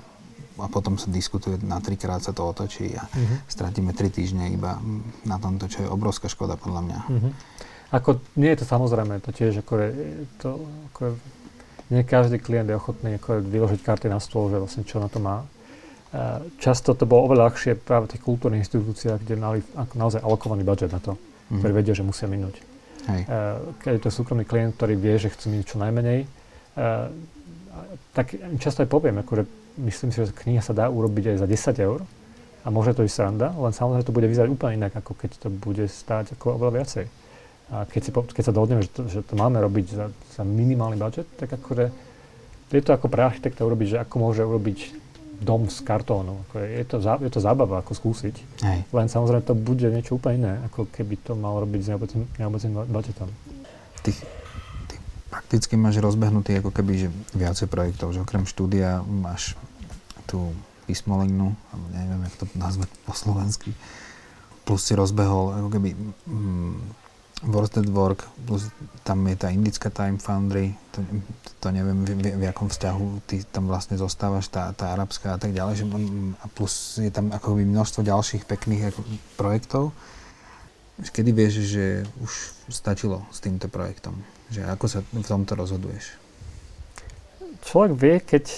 a 0.62 0.67
potom 0.69 0.95
sa 0.95 1.10
diskutuje, 1.10 1.60
na 1.65 1.82
trikrát 1.82 2.21
sa 2.21 2.32
to 2.32 2.45
otočí 2.45 2.93
a 2.93 3.04
uh-huh. 3.04 3.38
stratíme 3.50 3.91
tri 3.97 4.13
týždne 4.13 4.54
iba 4.54 4.78
na 5.26 5.38
tomto, 5.41 5.67
čo 5.67 5.84
je 5.84 5.89
obrovská 5.89 6.30
škoda 6.30 6.56
podľa 6.56 6.82
mňa. 6.86 7.00
Uh-huh. 7.10 7.32
Ako, 7.91 8.21
nie 8.38 8.54
je 8.54 8.62
to 8.62 8.65
samozrejme, 8.67 9.19
to 9.23 9.32
tiež 9.32 9.63
ako 9.65 9.73
je, 9.80 9.89
to, 10.39 10.50
ako 10.93 11.00
je, 11.08 11.12
nie 11.88 12.04
každý 12.04 12.38
klient 12.39 12.67
je 12.67 12.76
ochotný 12.76 13.15
ako 13.15 13.39
je, 13.39 13.39
vyložiť 13.47 13.80
karty 13.84 14.08
na 14.12 14.19
stôl, 14.19 14.52
že 14.52 14.60
vlastne 14.60 14.84
čo 14.86 15.00
na 15.00 15.08
to 15.12 15.19
má. 15.23 15.43
Často 16.63 16.95
to 16.95 17.04
bolo 17.04 17.28
oveľa 17.28 17.52
ľahšie 17.52 17.76
práve 17.84 18.08
v 18.08 18.12
tých 18.15 18.23
kultúrnych 18.23 18.63
inštitúciách, 18.63 19.28
kde 19.28 19.36
mali 19.36 19.60
naozaj 19.91 20.23
alokovaný 20.23 20.63
budget 20.63 20.95
na 20.95 21.04
to, 21.04 21.19
mm. 21.49 21.60
ktorý 21.60 21.73
vedia, 21.73 21.93
že 21.95 22.03
musia 22.03 22.27
minúť. 22.29 22.60
Hej. 23.07 23.23
Keď 23.79 23.91
je 23.97 24.01
to 24.03 24.12
súkromný 24.12 24.43
klient, 24.43 24.75
ktorý 24.75 24.99
vie, 24.99 25.15
že 25.15 25.31
chce 25.31 25.47
minúť 25.47 25.71
čo 25.71 25.77
najmenej, 25.79 26.27
tak 28.12 28.36
často 28.60 28.83
aj 28.83 28.89
poviem, 28.91 29.23
akože 29.23 29.47
myslím 29.79 30.10
si, 30.12 30.17
že 30.25 30.33
kniha 30.33 30.60
sa 30.60 30.75
dá 30.75 30.91
urobiť 30.91 31.38
aj 31.38 31.38
za 31.39 31.47
10 31.47 31.88
eur 31.88 31.99
a 32.65 32.67
môže 32.67 32.97
to 32.97 33.07
ísť 33.07 33.15
sranda, 33.15 33.53
len 33.55 33.71
samozrejme 33.71 34.03
to 34.03 34.15
bude 34.15 34.27
vyzerať 34.27 34.49
úplne 34.51 34.75
inak, 34.75 34.93
ako 34.99 35.15
keď 35.15 35.31
to 35.39 35.47
bude 35.47 35.86
stáť 35.88 36.36
ako 36.36 36.60
oveľa 36.60 36.83
viacej. 36.83 37.05
A 37.67 37.83
keď, 37.88 38.01
si, 38.03 38.12
keď 38.12 38.43
sa 38.43 38.55
dohodneme, 38.55 38.83
že 38.83 38.91
to, 38.91 39.01
že 39.07 39.19
to 39.23 39.36
máme 39.36 39.60
robiť 39.60 39.88
za, 39.91 40.07
za 40.36 40.43
minimálny 40.43 40.99
budget, 40.99 41.27
tak 41.39 41.51
akože 41.51 41.91
je 42.67 42.83
to 42.83 42.91
ako 42.91 43.07
pre 43.07 43.23
architekta 43.23 43.63
urobiť, 43.63 43.88
že 43.95 43.97
ako 44.03 44.15
môže 44.19 44.43
urobiť 44.43 44.77
dom 45.38 45.69
z 45.69 45.86
kartónu. 45.86 46.41
Ako 46.50 46.62
je, 46.62 46.67
je, 46.82 46.86
to, 46.86 46.97
zá, 47.02 47.13
je 47.21 47.32
to 47.32 47.41
zábava 47.41 47.82
ako 47.86 47.93
skúsiť. 47.93 48.36
Hej. 48.65 48.80
Len 48.89 49.08
samozrejme 49.08 49.43
to 49.45 49.54
bude 49.54 49.88
niečo 49.88 50.17
úplne 50.17 50.36
iné, 50.41 50.54
ako 50.65 50.89
keby 50.89 51.15
to 51.21 51.38
mal 51.38 51.62
robiť 51.62 51.82
s 51.82 51.89
neobecným 52.41 52.73
budžetom. 52.89 53.30
Ty, 54.02 54.12
ty 54.89 54.95
prakticky 55.30 55.78
máš 55.78 56.02
rozbehnutý 56.02 56.62
ako 56.62 56.73
keby 56.73 57.08
že 57.08 57.10
viacej 57.38 57.67
projektov, 57.69 58.17
že 58.17 58.23
okrem 58.23 58.50
štúdia 58.50 59.06
máš 59.06 59.54
tú 60.26 60.52
písmolinu, 60.88 61.54
alebo 61.69 61.86
neviem, 61.91 62.21
jak 62.32 62.36
to 62.39 62.45
nazvať 62.56 62.89
po 63.04 63.12
slovensky, 63.12 63.76
plus 64.63 64.84
si 64.84 64.95
rozbehol 64.95 65.56
ako 65.63 65.69
keby 65.71 65.89
mm, 66.28 67.07
Worsted 67.45 67.86
Work, 67.93 68.26
plus 68.50 68.73
tam 69.06 69.21
je 69.30 69.38
tá 69.38 69.54
indická 69.54 69.93
Time 69.93 70.17
Foundry, 70.17 70.73
to, 70.89 71.06
to 71.62 71.69
neviem 71.69 72.02
v, 72.02 72.17
v, 72.17 72.26
v 72.34 72.43
akom 72.50 72.65
vzťahu 72.65 73.30
ty 73.30 73.45
tam 73.45 73.69
vlastne 73.69 73.93
zostávaš, 73.93 74.50
tá, 74.50 74.73
tá 74.73 74.97
arabská 74.97 75.38
a 75.38 75.39
tak 75.39 75.54
ďalej, 75.54 75.73
že, 75.78 75.86
a 76.41 76.45
plus 76.50 76.97
je 76.97 77.13
tam 77.13 77.30
akoby 77.30 77.62
množstvo 77.62 78.02
ďalších 78.02 78.50
pekných 78.50 78.89
ako, 78.89 79.00
projektov. 79.38 79.93
Kedy 80.97 81.30
vieš, 81.30 81.62
že 81.69 82.10
už 82.26 82.32
stačilo 82.73 83.21
s 83.30 83.38
týmto 83.38 83.69
projektom? 83.69 84.17
Že 84.50 84.62
ako 84.73 84.86
sa 84.89 85.00
v 85.06 85.21
tomto 85.21 85.54
rozhoduješ? 85.54 86.17
Človek 87.62 87.91
vie, 87.93 88.15
keď 88.17 88.45
e, 88.50 88.58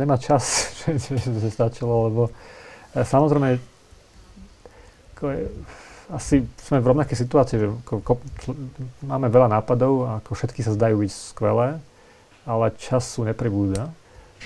nemá 0.00 0.16
čas, 0.16 0.72
že, 0.80 0.96
že, 0.96 1.20
že 1.20 1.48
stačilo, 1.52 2.08
lebo 2.08 2.22
e, 2.96 3.04
samozrejme 3.04 3.76
ako 5.16 5.24
je, 5.32 5.42
asi 6.06 6.46
sme 6.62 6.78
v 6.78 6.90
rovnakej 6.94 7.18
situácii, 7.18 7.56
že 7.58 7.66
ko, 7.82 8.14
máme 9.02 9.26
veľa 9.26 9.58
nápadov 9.58 9.92
a 10.06 10.10
ako 10.22 10.38
všetky 10.38 10.62
sa 10.62 10.74
zdajú 10.74 11.02
byť 11.02 11.10
skvelé, 11.10 11.82
ale 12.46 12.74
času 12.78 13.26
nepribúda. 13.26 13.90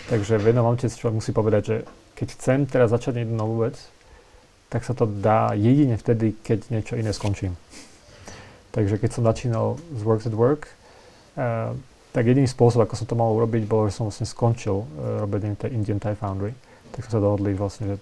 Takže 0.08 0.40
v 0.40 0.48
jednom 0.52 0.64
momente 0.64 0.88
človek 0.88 1.20
musí 1.20 1.32
povedať, 1.36 1.62
že 1.66 1.76
keď 2.16 2.26
chcem 2.36 2.58
teraz 2.64 2.88
začať 2.92 3.24
jednu 3.24 3.36
novú 3.36 3.68
vec, 3.68 3.76
tak 4.72 4.86
sa 4.86 4.96
to 4.96 5.04
dá 5.04 5.52
jedine 5.52 6.00
vtedy, 6.00 6.32
keď 6.40 6.70
niečo 6.72 6.94
iné 6.96 7.12
skončím. 7.12 7.58
Takže 8.70 9.02
keď 9.02 9.10
som 9.10 9.26
začínal 9.26 9.76
z 9.92 10.00
Works 10.06 10.30
at 10.30 10.36
Work, 10.36 10.70
uh, 10.70 11.74
tak 12.14 12.24
jediný 12.24 12.46
spôsob, 12.46 12.86
ako 12.86 12.94
som 12.94 13.06
to 13.06 13.18
mal 13.18 13.34
urobiť, 13.34 13.66
bolo, 13.66 13.90
že 13.90 13.98
som 13.98 14.06
vlastne 14.06 14.30
skončil 14.30 14.86
uh, 14.86 14.86
robenie 15.26 15.58
tej 15.58 15.74
Indian 15.74 15.98
Thai 15.98 16.14
Foundry. 16.16 16.54
Tak 16.94 17.06
sme 17.06 17.12
sa 17.18 17.22
dohodli 17.22 17.52
vlastne, 17.54 17.94
že 17.94 17.96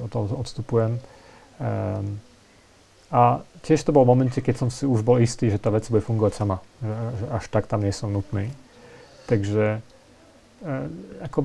od 0.00 0.10
toho 0.10 0.32
odstupujem. 0.40 0.96
Um, 1.60 2.20
a 3.12 3.44
tiež 3.60 3.84
to 3.84 3.92
bol 3.92 4.08
v 4.08 4.16
momente, 4.16 4.40
keď 4.40 4.66
som 4.66 4.68
si 4.72 4.88
už 4.88 5.04
bol 5.04 5.20
istý, 5.20 5.52
že 5.52 5.60
tá 5.60 5.68
vec 5.68 5.84
bude 5.92 6.00
fungovať 6.00 6.32
sama. 6.32 6.64
Že, 6.80 6.96
že 7.20 7.26
až 7.28 7.44
tak 7.52 7.68
tam 7.68 7.84
nie 7.84 7.92
som 7.92 8.08
nutný. 8.08 8.48
Takže 9.28 9.84
e, 10.64 10.70
ako 11.20 11.44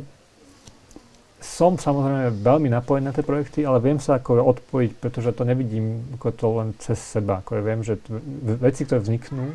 som 1.43 1.77
samozrejme 1.77 2.39
veľmi 2.41 2.71
napojený 2.71 3.11
na 3.11 3.13
tie 3.13 3.27
projekty, 3.27 3.61
ale 3.67 3.83
viem 3.83 3.99
sa 4.01 4.17
ako 4.17 4.41
odpojiť, 4.57 4.91
pretože 4.97 5.35
to 5.35 5.43
nevidím 5.45 6.07
ako 6.17 6.27
to 6.33 6.47
len 6.55 6.69
cez 6.81 6.97
seba. 6.97 7.45
Ako 7.45 7.59
ja 7.59 7.63
viem, 7.67 7.81
že 7.85 7.99
t- 8.01 8.15
veci, 8.57 8.87
ktoré 8.87 9.03
vzniknú, 9.03 9.53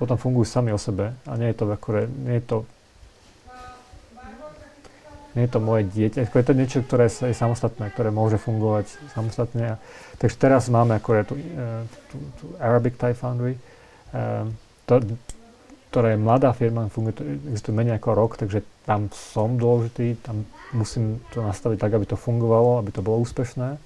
potom 0.00 0.16
fungujú 0.16 0.48
sami 0.48 0.72
o 0.74 0.80
sebe 0.80 1.14
a 1.28 1.32
nie 1.36 1.52
je 1.52 1.56
to, 1.60 1.64
ako, 1.70 1.88
nie 2.08 2.40
je 2.40 2.44
to 2.46 2.56
nie 5.36 5.44
je 5.44 5.52
to 5.52 5.60
moje 5.60 5.84
dieťa, 5.92 6.24
je 6.24 6.46
to 6.48 6.56
niečo, 6.56 6.78
ktoré 6.80 7.12
je 7.12 7.36
samostatné, 7.36 7.92
ktoré 7.92 8.08
môže 8.08 8.40
fungovať 8.40 8.88
samostatne. 9.12 9.76
takže 10.16 10.36
teraz 10.40 10.72
máme 10.72 10.96
ako 10.96 11.08
je 11.14 11.22
tu, 11.24 11.34
e, 11.36 11.44
tu, 12.08 12.16
tu 12.40 12.44
Arabic 12.56 12.96
Thai 12.96 13.12
Foundry, 13.12 13.60
um, 14.12 14.56
to, 14.88 15.04
ktorá 15.88 16.12
je 16.12 16.20
mladá 16.20 16.52
firma, 16.52 16.92
funguje 16.92 17.16
existuje 17.48 17.72
menej 17.76 17.96
ako 17.96 18.10
rok, 18.12 18.32
takže 18.36 18.60
tam 18.84 19.08
som 19.12 19.56
dôležitý, 19.56 20.20
tam 20.20 20.44
musím 20.76 21.20
to 21.32 21.40
nastaviť 21.40 21.80
tak, 21.80 21.92
aby 21.96 22.04
to 22.04 22.16
fungovalo, 22.16 22.80
aby 22.80 22.92
to 22.92 23.00
bolo 23.00 23.24
úspešné. 23.24 23.80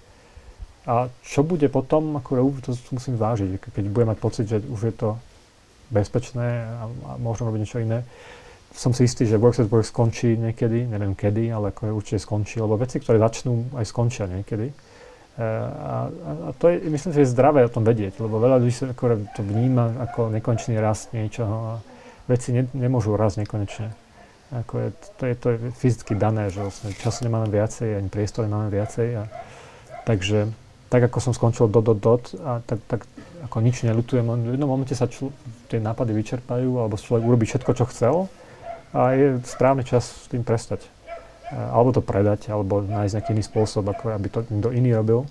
A 0.83 1.07
čo 1.22 1.46
bude 1.46 1.70
potom, 1.70 2.18
ako 2.18 2.59
to 2.59 2.74
musím 2.90 3.14
zvážiť, 3.14 3.70
keď 3.70 3.85
budem 3.87 4.11
mať 4.11 4.18
pocit, 4.18 4.44
že 4.50 4.59
už 4.66 4.90
je 4.90 4.94
to 4.98 5.09
bezpečné 5.94 6.66
a, 6.66 6.90
a 6.90 7.11
môžem 7.22 7.46
robiť 7.46 7.61
niečo 7.62 7.78
iné, 7.78 8.02
som 8.72 8.96
si 8.96 9.04
istý, 9.04 9.28
že 9.28 9.37
Works 9.37 9.61
at 9.61 9.68
Work 9.68 9.85
skončí 9.85 10.35
niekedy, 10.37 10.88
neviem 10.88 11.12
kedy, 11.12 11.52
ale 11.52 11.70
ako 11.70 11.88
je 11.88 11.92
určite 11.92 12.18
skončí, 12.24 12.56
lebo 12.58 12.80
veci, 12.80 12.98
ktoré 12.98 13.20
začnú, 13.20 13.72
aj 13.76 13.85
skončia 13.85 14.24
niekedy. 14.26 14.72
Uh, 15.32 15.40
a, 15.40 15.94
a 16.44 16.48
to 16.61 16.68
je, 16.68 16.85
myslím, 16.92 17.12
že 17.16 17.20
je 17.24 17.32
zdravé 17.32 17.64
o 17.64 17.72
tom 17.72 17.88
vedieť, 17.88 18.20
lebo 18.20 18.37
veľa 18.37 18.61
ľudí 18.61 18.72
sa 18.72 18.92
ako 18.92 19.32
to 19.32 19.40
vníma 19.40 20.04
ako 20.04 20.28
nekonečný 20.28 20.76
rast 20.76 21.08
niečoho 21.16 21.56
a 21.72 21.74
veci 22.28 22.52
ne, 22.52 22.68
nemôžu 22.76 23.16
rast 23.16 23.40
nekonečne. 23.40 23.96
Ako 24.52 24.74
je, 24.76 24.88
to, 25.16 25.22
je, 25.24 25.35
to 25.40 25.46
je 25.48 25.56
fyzicky 25.80 26.12
dané, 26.12 26.52
že 26.52 26.61
vlastne 26.61 26.92
času 26.92 27.24
nemáme 27.24 27.48
viacej, 27.48 27.96
ani 27.96 28.12
priestor 28.12 28.44
nemáme 28.44 28.68
viacej. 28.68 29.08
A, 29.16 29.32
takže 30.04 30.52
tak 30.92 31.08
ako 31.08 31.18
som 31.24 31.32
skončil 31.32 31.72
dot, 31.72 31.88
dot, 31.88 32.00
dot, 32.04 32.37
a 32.44 32.61
tak, 32.68 32.85
tak 32.85 33.00
ako 33.48 33.56
nič 33.64 33.80
nelutujem, 33.88 34.28
v 34.28 34.52
jednom 34.52 34.68
momente 34.68 34.92
sa 34.92 35.08
čl- 35.08 35.32
tie 35.72 35.80
nápady 35.80 36.12
vyčerpajú, 36.12 36.76
alebo 36.76 37.00
človek 37.00 37.24
urobí 37.24 37.48
všetko, 37.48 37.72
čo 37.72 37.85
chcel, 37.88 38.14
a 38.92 39.16
je 39.16 39.40
správny 39.44 39.83
čas 39.88 40.05
s 40.05 40.26
tým 40.28 40.44
prestať. 40.44 40.85
Alebo 41.52 41.92
to 41.92 42.00
predať, 42.00 42.48
alebo 42.48 42.81
nájsť 42.81 43.12
nejaký 43.12 43.31
iný 43.37 43.44
spôsob, 43.44 43.85
ako 43.88 44.16
aby 44.16 44.28
to 44.33 44.40
niekto 44.48 44.72
iný 44.72 44.96
robil. 44.96 45.28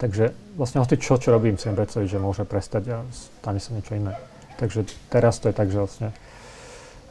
Takže 0.00 0.32
vlastne 0.56 0.80
hoci 0.80 0.96
čo, 0.96 1.20
čo 1.20 1.28
robím, 1.28 1.60
si 1.60 1.68
predstaviť, 1.68 2.08
že 2.08 2.16
môže 2.16 2.48
prestať 2.48 2.96
a 2.96 2.96
stane 3.12 3.60
sa 3.60 3.76
niečo 3.76 3.92
iné. 3.92 4.16
Takže 4.56 4.88
teraz 5.12 5.36
to 5.36 5.52
je 5.52 5.54
tak, 5.56 5.68
že 5.68 5.76
vlastne 5.76 6.08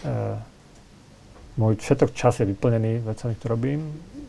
uh, 0.02 0.42
môj 1.62 1.78
všetok 1.78 2.18
čas 2.18 2.42
je 2.42 2.50
vyplnený 2.50 3.06
vecami, 3.06 3.38
ktoré 3.38 3.50
robím 3.54 3.82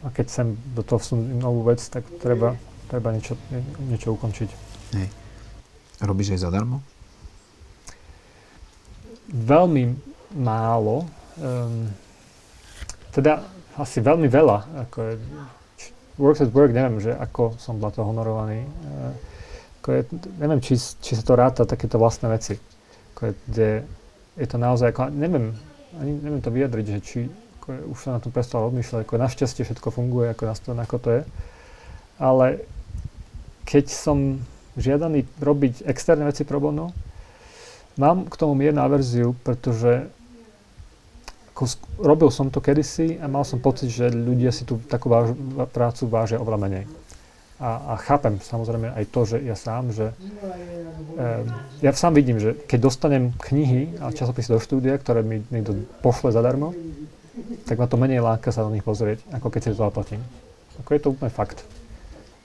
a 0.05 0.13
keď 0.13 0.27
sem 0.29 0.47
do 0.77 0.85
toho 0.85 1.01
vsunúť 1.01 1.41
novú 1.41 1.65
vec, 1.65 1.81
tak 1.81 2.05
treba, 2.21 2.53
treba 2.93 3.17
niečo, 3.17 3.41
niečo 3.89 4.13
ukončiť. 4.13 4.51
Hej. 5.01 5.09
Robíš 6.05 6.37
aj 6.37 6.41
zadarmo? 6.45 6.85
Veľmi 9.33 10.12
málo. 10.37 11.09
Um, 11.41 11.89
teda 13.13 13.45
asi 13.77 14.01
veľmi 14.01 14.29
veľa. 14.29 14.89
Ako 14.89 14.99
je, 15.01 15.15
works 16.21 16.41
at 16.45 16.53
work, 16.53 16.73
neviem, 16.73 17.01
že 17.01 17.13
ako 17.13 17.57
som 17.57 17.81
bol 17.81 17.93
to 17.93 18.05
honorovaný. 18.05 18.65
Uh, 18.85 19.13
ako 19.83 19.89
je, 19.93 20.01
neviem, 20.39 20.61
či, 20.63 20.79
či 20.79 21.13
sa 21.19 21.25
to 21.25 21.35
ráta 21.35 21.63
takéto 21.67 21.97
vlastné 21.99 22.31
veci. 22.31 22.55
Ako 23.15 23.21
je, 23.29 23.33
kde 23.49 23.71
je 24.39 24.47
to 24.49 24.57
naozaj, 24.57 24.95
ako, 24.95 25.13
neviem, 25.13 25.53
ani 25.99 26.13
neviem 26.21 26.41
to 26.41 26.49
vyjadriť, 26.49 26.87
že 26.89 27.01
či 27.05 27.19
ako 27.63 27.69
je, 27.71 27.81
už 27.95 27.99
sa 28.03 28.11
na 28.17 28.21
to 28.21 28.35
prestal 28.35 28.67
odmýšľať, 28.67 29.07
ako 29.07 29.23
našťastie 29.23 29.63
všetko 29.63 29.89
funguje, 29.95 30.35
ako 30.35 30.51
nastavené, 30.51 30.83
ako 30.83 30.99
to 30.99 31.09
je. 31.15 31.23
Ale 32.19 32.47
keď 33.63 33.87
som 33.87 34.43
žiadaný 34.75 35.31
robiť 35.39 35.87
externé 35.87 36.27
veci 36.27 36.43
pro 36.43 36.59
bono, 36.59 36.91
mám 37.95 38.27
k 38.27 38.35
tomu 38.35 38.59
miernu 38.59 38.83
averziu, 38.83 39.39
pretože 39.47 40.11
ako 41.53 41.69
robil 42.01 42.33
som 42.33 42.49
to 42.49 42.65
kedysi 42.65 43.21
a 43.21 43.29
mal 43.29 43.45
som 43.45 43.61
pocit, 43.61 43.93
že 43.93 44.09
ľudia 44.09 44.49
si 44.49 44.65
tú 44.65 44.81
takú 44.89 45.13
váž, 45.13 45.37
prácu 45.69 46.09
vážia 46.09 46.41
oveľa 46.41 46.59
menej. 46.65 46.85
A, 47.63 47.95
a 47.95 48.01
chápem 48.01 48.41
samozrejme 48.43 48.91
aj 48.91 49.05
to, 49.13 49.21
že 49.23 49.37
ja 49.45 49.55
sám, 49.55 49.93
že 49.95 50.11
e, 51.15 51.25
ja 51.85 51.93
sám 51.95 52.17
vidím, 52.17 52.41
že 52.41 52.57
keď 52.67 52.79
dostanem 52.89 53.31
knihy 53.39 54.01
a 54.03 54.11
časopisy 54.11 54.57
do 54.57 54.59
štúdia, 54.59 54.97
ktoré 54.99 55.21
mi 55.23 55.45
niekto 55.53 55.77
pošle 56.03 56.35
zadarmo, 56.35 56.75
tak 57.69 57.79
ma 57.79 57.87
to 57.87 58.01
menej 58.01 58.25
láka 58.25 58.51
sa 58.51 58.65
na 58.65 58.73
nich 58.73 58.83
pozrieť, 58.83 59.23
ako 59.31 59.47
keď 59.53 59.61
si 59.63 59.71
to 59.77 59.79
zaplatím. 59.79 60.25
Ako 60.83 60.91
je 60.91 61.01
to 61.05 61.13
úplne 61.13 61.31
fakt. 61.31 61.63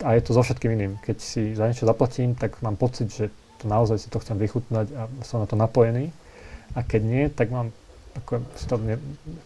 A 0.03 0.13
je 0.13 0.21
to 0.21 0.35
so 0.35 0.43
všetkým 0.45 0.75
iným. 0.77 0.99
Keď 1.01 1.17
si 1.17 1.57
za 1.57 1.65
niečo 1.65 1.89
zaplatím, 1.89 2.37
tak 2.37 2.59
mám 2.61 2.77
pocit, 2.77 3.09
že 3.09 3.33
to 3.57 3.65
naozaj 3.65 3.97
si 3.97 4.13
to 4.13 4.21
chcem 4.21 4.37
vychutnať 4.37 4.85
a 4.93 5.09
som 5.25 5.41
na 5.41 5.49
to 5.49 5.57
napojený. 5.57 6.13
A 6.77 6.85
keď 6.85 7.01
nie, 7.01 7.23
tak 7.33 7.49
mám 7.49 7.73
ako, 8.23 8.41
stavne, 8.57 8.97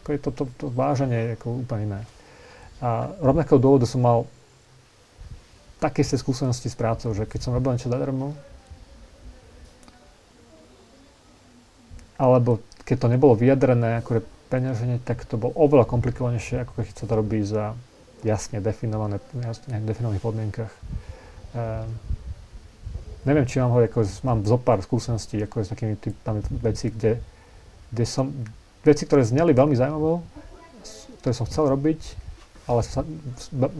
ako 0.03 0.09
je 0.11 0.19
to, 0.19 0.29
to, 0.31 0.43
to 0.57 0.65
váženie 0.71 1.35
ako 1.35 1.63
úplne 1.63 1.83
iné. 1.87 2.01
A 2.81 3.13
rovnakého 3.21 3.61
dôvodu 3.61 3.85
som 3.85 4.01
mal 4.01 4.25
také 5.81 6.05
isté 6.05 6.17
skúsenosti 6.17 6.69
s 6.69 6.77
prácou, 6.77 7.13
že 7.13 7.25
keď 7.25 7.39
som 7.41 7.53
robil 7.53 7.73
niečo 7.73 7.89
zadarmo, 7.89 8.37
alebo 12.21 12.61
keď 12.85 12.97
to 13.01 13.07
nebolo 13.09 13.33
vyjadrené 13.33 13.97
ako 13.97 14.21
peňaženie, 14.53 15.01
tak 15.01 15.25
to 15.25 15.41
bolo 15.41 15.57
oveľa 15.57 15.89
komplikovanejšie, 15.89 16.61
ako 16.61 16.83
keď 16.85 16.95
sa 16.95 17.05
to 17.09 17.13
robí 17.17 17.41
za 17.41 17.73
jasne 18.21 18.61
definované, 18.61 19.17
jasne 19.41 19.81
definovaných 19.81 20.21
podmienkach. 20.21 20.73
Um, 21.57 21.89
neviem, 23.25 23.49
či 23.49 23.57
mám 23.57 23.73
ho, 23.73 23.81
ako, 23.81 24.05
mám 24.21 24.45
zo 24.45 24.57
pár 24.61 24.85
skúseností 24.85 25.41
ako 25.41 25.65
s 25.65 25.73
takými 25.73 25.97
typami 25.97 26.45
veci, 26.61 26.93
kde, 26.93 27.17
kde 27.89 28.05
som 28.05 28.29
veci, 28.81 29.03
ktoré 29.05 29.21
zneli 29.25 29.53
veľmi 29.53 29.77
zaujímavo, 29.77 30.25
ktoré 31.21 31.33
som 31.37 31.45
chcel 31.45 31.69
robiť, 31.69 32.17
ale 32.65 32.81
sa, 32.85 33.05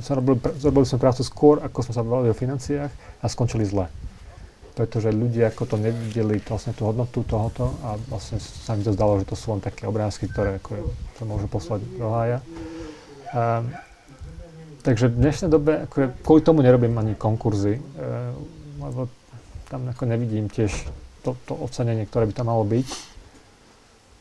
sa 0.02 0.12
robil, 0.18 0.38
zrobili 0.58 0.86
sme 0.86 1.02
prácu 1.02 1.22
skôr, 1.26 1.62
ako 1.62 1.90
sme 1.90 1.94
sa 1.94 2.06
bavili 2.06 2.34
o 2.34 2.38
financiách 2.38 2.92
a 3.22 3.26
skončili 3.26 3.66
zle. 3.66 3.90
Pretože 4.72 5.12
ľudia 5.12 5.52
ako 5.52 5.76
to 5.76 5.76
nevideli 5.78 6.40
vlastne 6.42 6.72
tú 6.72 6.88
hodnotu 6.88 7.26
tohoto 7.28 7.76
a 7.84 8.00
vlastne 8.08 8.40
sa 8.40 8.74
mi 8.78 8.82
to 8.86 8.96
zdalo, 8.96 9.20
že 9.20 9.30
to 9.30 9.36
sú 9.36 9.54
len 9.54 9.62
také 9.62 9.86
obrázky, 9.86 10.32
ktoré 10.32 10.62
ako, 10.62 10.96
to 11.18 11.22
môžu 11.28 11.48
poslať 11.52 11.82
do 11.98 12.08
hája. 12.10 12.40
Um, 13.32 13.74
takže 14.82 15.12
v 15.12 15.20
dnešnej 15.20 15.50
dobe 15.52 15.86
ako, 15.86 16.16
kvôli 16.24 16.42
tomu 16.42 16.64
nerobím 16.64 16.96
ani 16.98 17.14
konkurzy, 17.20 17.80
uh, 17.80 18.32
lebo 18.80 19.12
tam 19.68 19.88
ako 19.92 20.04
nevidím 20.08 20.52
tiež 20.52 20.72
to, 21.24 21.38
to 21.46 21.54
ocenenie, 21.56 22.08
ktoré 22.08 22.28
by 22.28 22.34
tam 22.34 22.48
malo 22.50 22.66
byť. 22.66 22.88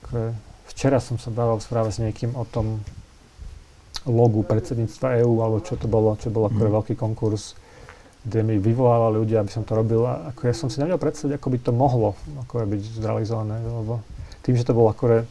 Ako, 0.04 0.34
Včera 0.70 1.02
som 1.02 1.18
sa 1.18 1.34
bavil 1.34 1.58
správe 1.58 1.90
s 1.90 1.98
niekým 1.98 2.32
o 2.38 2.46
tom 2.46 2.80
logu 4.08 4.40
predsedníctva 4.46 5.20
EÚ, 5.20 5.44
alebo 5.44 5.60
čo 5.60 5.76
to 5.76 5.90
bolo, 5.90 6.16
čo 6.16 6.32
bol 6.32 6.48
ako 6.48 6.62
mm. 6.62 6.72
veľký 6.80 6.94
konkurs, 6.96 7.58
kde 8.24 8.40
mi 8.44 8.56
vyvolávali 8.56 9.20
ľudia, 9.20 9.44
aby 9.44 9.52
som 9.52 9.64
to 9.66 9.76
robil. 9.76 10.08
A 10.08 10.32
ako 10.32 10.40
ja 10.48 10.54
som 10.56 10.72
si 10.72 10.80
nevedel 10.80 11.00
predstaviť, 11.00 11.36
ako 11.36 11.48
by 11.52 11.58
to 11.60 11.72
mohlo 11.74 12.16
ako 12.46 12.64
byť 12.64 12.82
zrealizované, 12.96 13.60
lebo 13.60 14.00
tým, 14.40 14.56
že 14.56 14.64
to 14.64 14.72
bolo 14.72 14.88
ako 14.92 15.26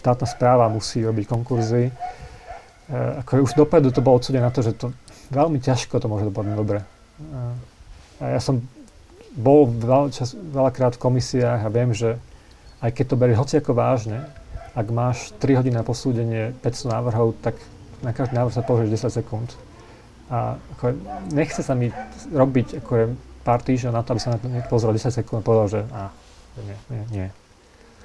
štátna 0.00 0.26
správa 0.26 0.72
musí 0.72 1.04
robiť 1.04 1.28
konkurzy, 1.28 1.90
e, 1.90 1.92
ako 3.20 3.46
už 3.46 3.52
dopredu 3.54 3.92
to 3.92 4.00
bolo 4.02 4.18
odsudené 4.18 4.42
na 4.42 4.50
to, 4.50 4.64
že 4.64 4.74
to 4.74 4.90
veľmi 5.30 5.60
ťažko 5.62 6.00
to 6.00 6.10
môže 6.10 6.26
dopadnúť 6.26 6.56
dobre. 6.56 6.80
A 8.18 8.36
ja 8.36 8.40
som 8.40 8.64
bol 9.36 9.68
veľa 9.68 10.10
čas, 10.10 10.34
veľakrát 10.34 10.98
v 10.98 11.02
komisiách 11.02 11.60
a 11.62 11.70
viem, 11.70 11.94
že 11.94 12.18
aj 12.82 12.90
keď 12.96 13.04
to 13.12 13.20
berie 13.20 13.36
hoci 13.38 13.60
ako 13.60 13.76
vážne, 13.76 14.26
ak 14.74 14.86
máš 14.90 15.34
3 15.42 15.58
hodiny 15.60 15.76
na 15.76 15.86
posúdenie 15.86 16.54
500 16.62 16.94
návrhov, 16.94 17.34
tak 17.42 17.58
na 18.00 18.14
každý 18.14 18.38
návrh 18.38 18.54
sa 18.54 18.64
použiješ 18.64 19.10
10 19.10 19.18
sekúnd. 19.22 19.48
A 20.30 20.56
ako, 20.78 20.94
nechce 21.34 21.60
sa 21.60 21.74
mi 21.74 21.90
robiť 22.30 22.80
ako 22.80 22.92
je, 22.96 23.06
pár 23.42 23.60
týždňov 23.66 23.92
na 23.92 24.02
to, 24.06 24.14
aby 24.14 24.20
sa 24.22 24.32
na 24.36 24.38
to 24.38 24.46
niekto 24.46 24.70
pozrel 24.70 24.94
10 24.94 25.10
sekúnd 25.10 25.42
a 25.42 25.46
povedal, 25.46 25.66
že 25.68 25.80
a, 25.90 26.14
nie, 26.62 26.78
nie, 26.86 27.04
nie. 27.10 27.26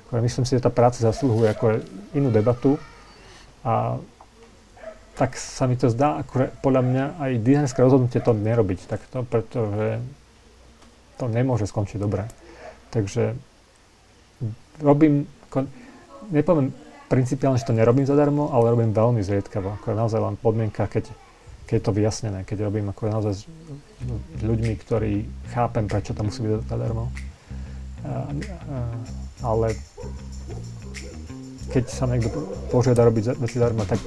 Ako, 0.08 0.22
myslím 0.26 0.46
si, 0.46 0.58
že 0.58 0.66
tá 0.66 0.74
práca 0.74 0.98
zaslúhuje 0.98 1.54
ako 1.54 1.66
inú 2.18 2.34
debatu 2.34 2.82
a 3.62 4.02
tak 5.16 5.40
sa 5.40 5.64
mi 5.64 5.80
to 5.80 5.88
zdá, 5.88 6.20
ako 6.26 6.52
podľa 6.60 6.82
mňa 6.84 7.06
aj 7.24 7.32
dizajnské 7.40 7.80
rozhodnutie 7.80 8.20
to 8.20 8.36
nerobiť 8.36 8.80
takto, 8.84 9.24
pretože 9.24 10.04
to 11.16 11.26
nemôže 11.32 11.72
skončiť 11.72 11.96
dobre. 11.96 12.28
Takže 12.92 13.32
robím, 14.84 15.24
ako, 15.48 15.72
nepoviem 16.32 16.74
principiálne, 17.06 17.62
že 17.62 17.70
to 17.70 17.78
nerobím 17.78 18.06
zadarmo, 18.10 18.50
ale 18.50 18.74
robím 18.74 18.92
veľmi 18.94 19.22
zriedkavo. 19.22 19.78
Ako 19.82 19.94
je 19.94 19.98
naozaj 19.98 20.20
len 20.22 20.36
podmienka, 20.42 20.90
keď, 20.90 21.14
keď 21.70 21.74
je 21.78 21.84
to 21.86 21.92
vyjasnené, 21.94 22.40
keď 22.46 22.66
robím 22.66 22.90
ako 22.90 23.02
naozaj 23.10 23.34
s 23.38 24.42
ľuďmi, 24.42 24.74
ktorí 24.82 25.26
chápem, 25.54 25.86
prečo 25.86 26.18
to 26.18 26.26
musí 26.26 26.42
byť 26.42 26.66
zadarmo. 26.66 27.14
Ale 29.42 29.68
keď 31.74 31.84
sa 31.90 32.06
niekto 32.06 32.30
požiada 32.70 33.06
robiť 33.06 33.38
veci 33.42 33.58
darma, 33.58 33.86
tak 33.86 33.98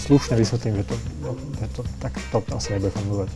slušne 0.00 0.36
vysvetlím, 0.36 0.80
že 0.80 0.84
to, 0.88 0.96
že 1.60 1.66
to 1.76 1.80
tak 2.00 2.12
to 2.32 2.38
asi 2.56 2.76
nebude 2.76 2.92
fungovať. 2.92 3.28